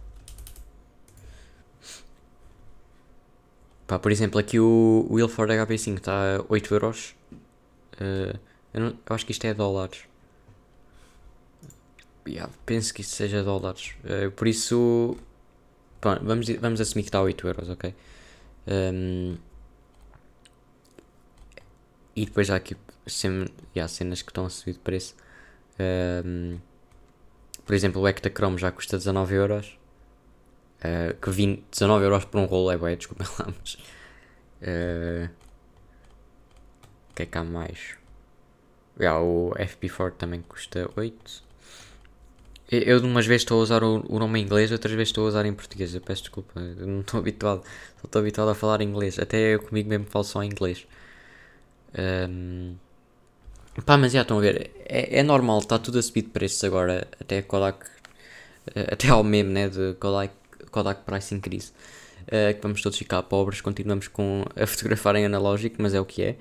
Pá, 3.87 3.99
por 3.99 4.13
exemplo, 4.13 4.39
aqui 4.39 4.61
o, 4.61 5.07
o 5.11 5.19
Ilford 5.19 5.53
HP5 5.53 5.97
está 5.97 6.37
a 6.37 6.45
8 6.49 6.75
euros. 6.75 7.15
Uh, 7.95 8.39
eu, 8.73 8.81
não, 8.81 8.89
eu, 8.89 8.97
acho 9.17 9.27
que 9.27 9.33
isto 9.33 9.45
é 9.47 9.55
dólares. 9.55 10.05
Yeah, 12.29 12.53
penso 12.65 12.95
que 12.95 13.01
isto 13.01 13.15
seja 13.15 13.43
dólares. 13.43 13.95
Uh, 14.05 14.31
por 14.31 14.47
isso, 14.47 15.17
pronto, 16.01 16.25
vamos, 16.25 16.49
vamos 16.49 16.81
assumir 16.81 17.03
que 17.03 17.09
está 17.09 17.19
a 17.19 17.23
8 17.23 17.49
euros, 17.49 17.69
ok? 17.69 17.95
Um, 18.69 19.37
e 22.21 22.27
depois 22.27 22.51
há 22.51 22.57
aqui 22.57 22.77
sem, 23.07 23.47
yeah, 23.75 23.89
cenas 23.89 24.21
que 24.21 24.31
estão 24.31 24.45
a 24.45 24.51
subir 24.51 24.75
de 24.75 24.79
preço. 24.81 25.17
Um, 26.25 26.59
por 27.65 27.75
exemplo, 27.75 28.03
o 28.03 28.07
Ectachrome 28.07 28.59
já 28.59 28.71
custa 28.71 28.99
19 28.99 29.35
euros. 29.35 29.79
Uh, 30.81 31.15
que 31.19 31.31
20, 31.31 31.65
19 31.71 32.05
euros 32.05 32.25
por 32.27 32.39
um 32.39 32.45
rolo 32.45 32.71
é 32.71 32.77
bué, 32.77 32.95
desculpem 32.95 33.27
lá, 33.39 33.47
mas... 33.59 33.75
Uh, 34.61 35.31
o 37.11 37.15
que 37.15 37.23
é 37.23 37.27
que 37.27 37.39
há 37.39 37.45
mais? 37.45 37.97
Yeah, 38.99 39.19
o 39.21 39.55
FP4 39.57 40.13
também 40.19 40.43
custa 40.43 40.91
8. 40.95 41.43
Eu, 42.71 42.81
eu 42.83 43.01
de 43.01 43.07
umas 43.07 43.27
vezes 43.27 43.43
estou 43.43 43.61
a 43.61 43.63
usar 43.63 43.83
o, 43.83 44.05
o, 44.09 44.19
nome 44.19 44.41
em 44.41 44.43
inglês, 44.45 44.71
outras 44.71 44.93
vezes 44.93 45.09
estou 45.09 45.25
a 45.25 45.29
usar 45.29 45.47
em 45.47 45.55
português. 45.55 45.95
Eu 45.95 46.03
peço 46.03 46.23
desculpa, 46.25 46.61
eu 46.61 46.87
não 46.87 47.01
estou 47.01 47.19
habituado. 47.19 47.63
Só 47.97 48.05
estou 48.05 48.21
habituado 48.21 48.51
a 48.51 48.55
falar 48.55 48.83
inglês. 48.83 49.19
Até 49.19 49.55
eu 49.55 49.63
comigo 49.63 49.89
mesmo 49.89 50.05
falo 50.05 50.25
só 50.25 50.43
em 50.43 50.49
inglês. 50.51 50.87
Um, 51.99 52.77
Pá, 53.87 53.97
mas 53.97 54.13
já 54.13 54.23
estão 54.23 54.39
a 54.39 54.41
ver, 54.41 54.71
é, 54.85 55.21
é 55.21 55.23
normal, 55.23 55.59
está 55.61 55.79
tudo 55.79 55.99
a 55.99 56.03
subir 56.03 56.23
de 56.23 56.29
preços 56.29 56.63
agora, 56.65 57.07
até 57.21 57.41
Kodak, 57.41 57.87
eh, 58.75 58.89
até 58.93 59.09
ao 59.09 59.23
meme, 59.23 59.51
né, 59.51 59.69
de 59.69 59.95
Kodak, 59.95 60.35
Kodak 60.71 61.03
Price 61.05 61.35
Increase, 61.35 61.73
uh, 62.27 62.55
que 62.55 62.61
vamos 62.63 62.83
todos 62.83 62.99
ficar 62.99 63.23
pobres, 63.23 63.61
continuamos 63.61 64.09
com, 64.09 64.45
a 64.57 64.67
fotografar 64.67 65.17
em 65.17 65.25
analógico, 65.25 65.77
mas 65.79 65.95
é 65.95 66.01
o 66.01 66.05
que 66.05 66.23
é. 66.23 66.37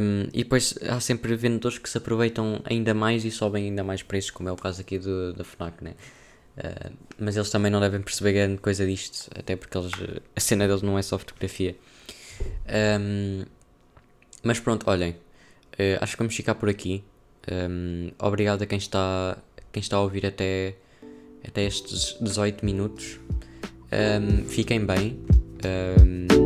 Um, 0.00 0.28
e 0.32 0.44
depois 0.44 0.78
há 0.88 1.00
sempre 1.00 1.34
vendedores 1.34 1.78
que 1.78 1.90
se 1.90 1.98
aproveitam 1.98 2.60
ainda 2.64 2.94
mais 2.94 3.24
e 3.24 3.30
sobem 3.32 3.64
ainda 3.64 3.82
mais 3.82 4.02
preços, 4.02 4.30
como 4.30 4.48
é 4.48 4.52
o 4.52 4.56
caso 4.56 4.80
aqui 4.80 4.98
do, 4.98 5.32
da 5.32 5.42
FNAC, 5.42 5.82
né? 5.82 5.94
Uh, 6.56 6.92
mas 7.18 7.36
eles 7.36 7.50
também 7.50 7.70
não 7.70 7.80
devem 7.80 8.00
perceber 8.00 8.32
grande 8.32 8.58
coisa 8.58 8.86
disto, 8.86 9.28
até 9.34 9.56
porque 9.56 9.76
eles, 9.76 9.90
a 10.36 10.40
cena 10.40 10.68
deles 10.68 10.82
não 10.82 10.98
é 10.98 11.02
só 11.02 11.18
fotografia. 11.18 11.74
Um, 13.00 13.44
mas 14.46 14.60
pronto, 14.60 14.88
olhem, 14.88 15.14
Uh, 15.76 16.00
acho 16.00 16.12
que 16.12 16.18
vamos 16.18 16.34
ficar 16.34 16.54
por 16.54 16.68
aqui. 16.70 17.04
Um, 17.50 18.10
obrigado 18.18 18.62
a 18.62 18.66
quem 18.66 18.78
está, 18.78 19.36
quem 19.70 19.80
está 19.80 19.96
a 19.96 20.00
ouvir 20.00 20.24
até, 20.24 20.74
até 21.46 21.64
estes 21.64 22.16
18 22.20 22.64
minutos. 22.64 23.20
Um, 23.92 24.44
fiquem 24.46 24.84
bem. 24.84 25.20
Um, 25.64 26.45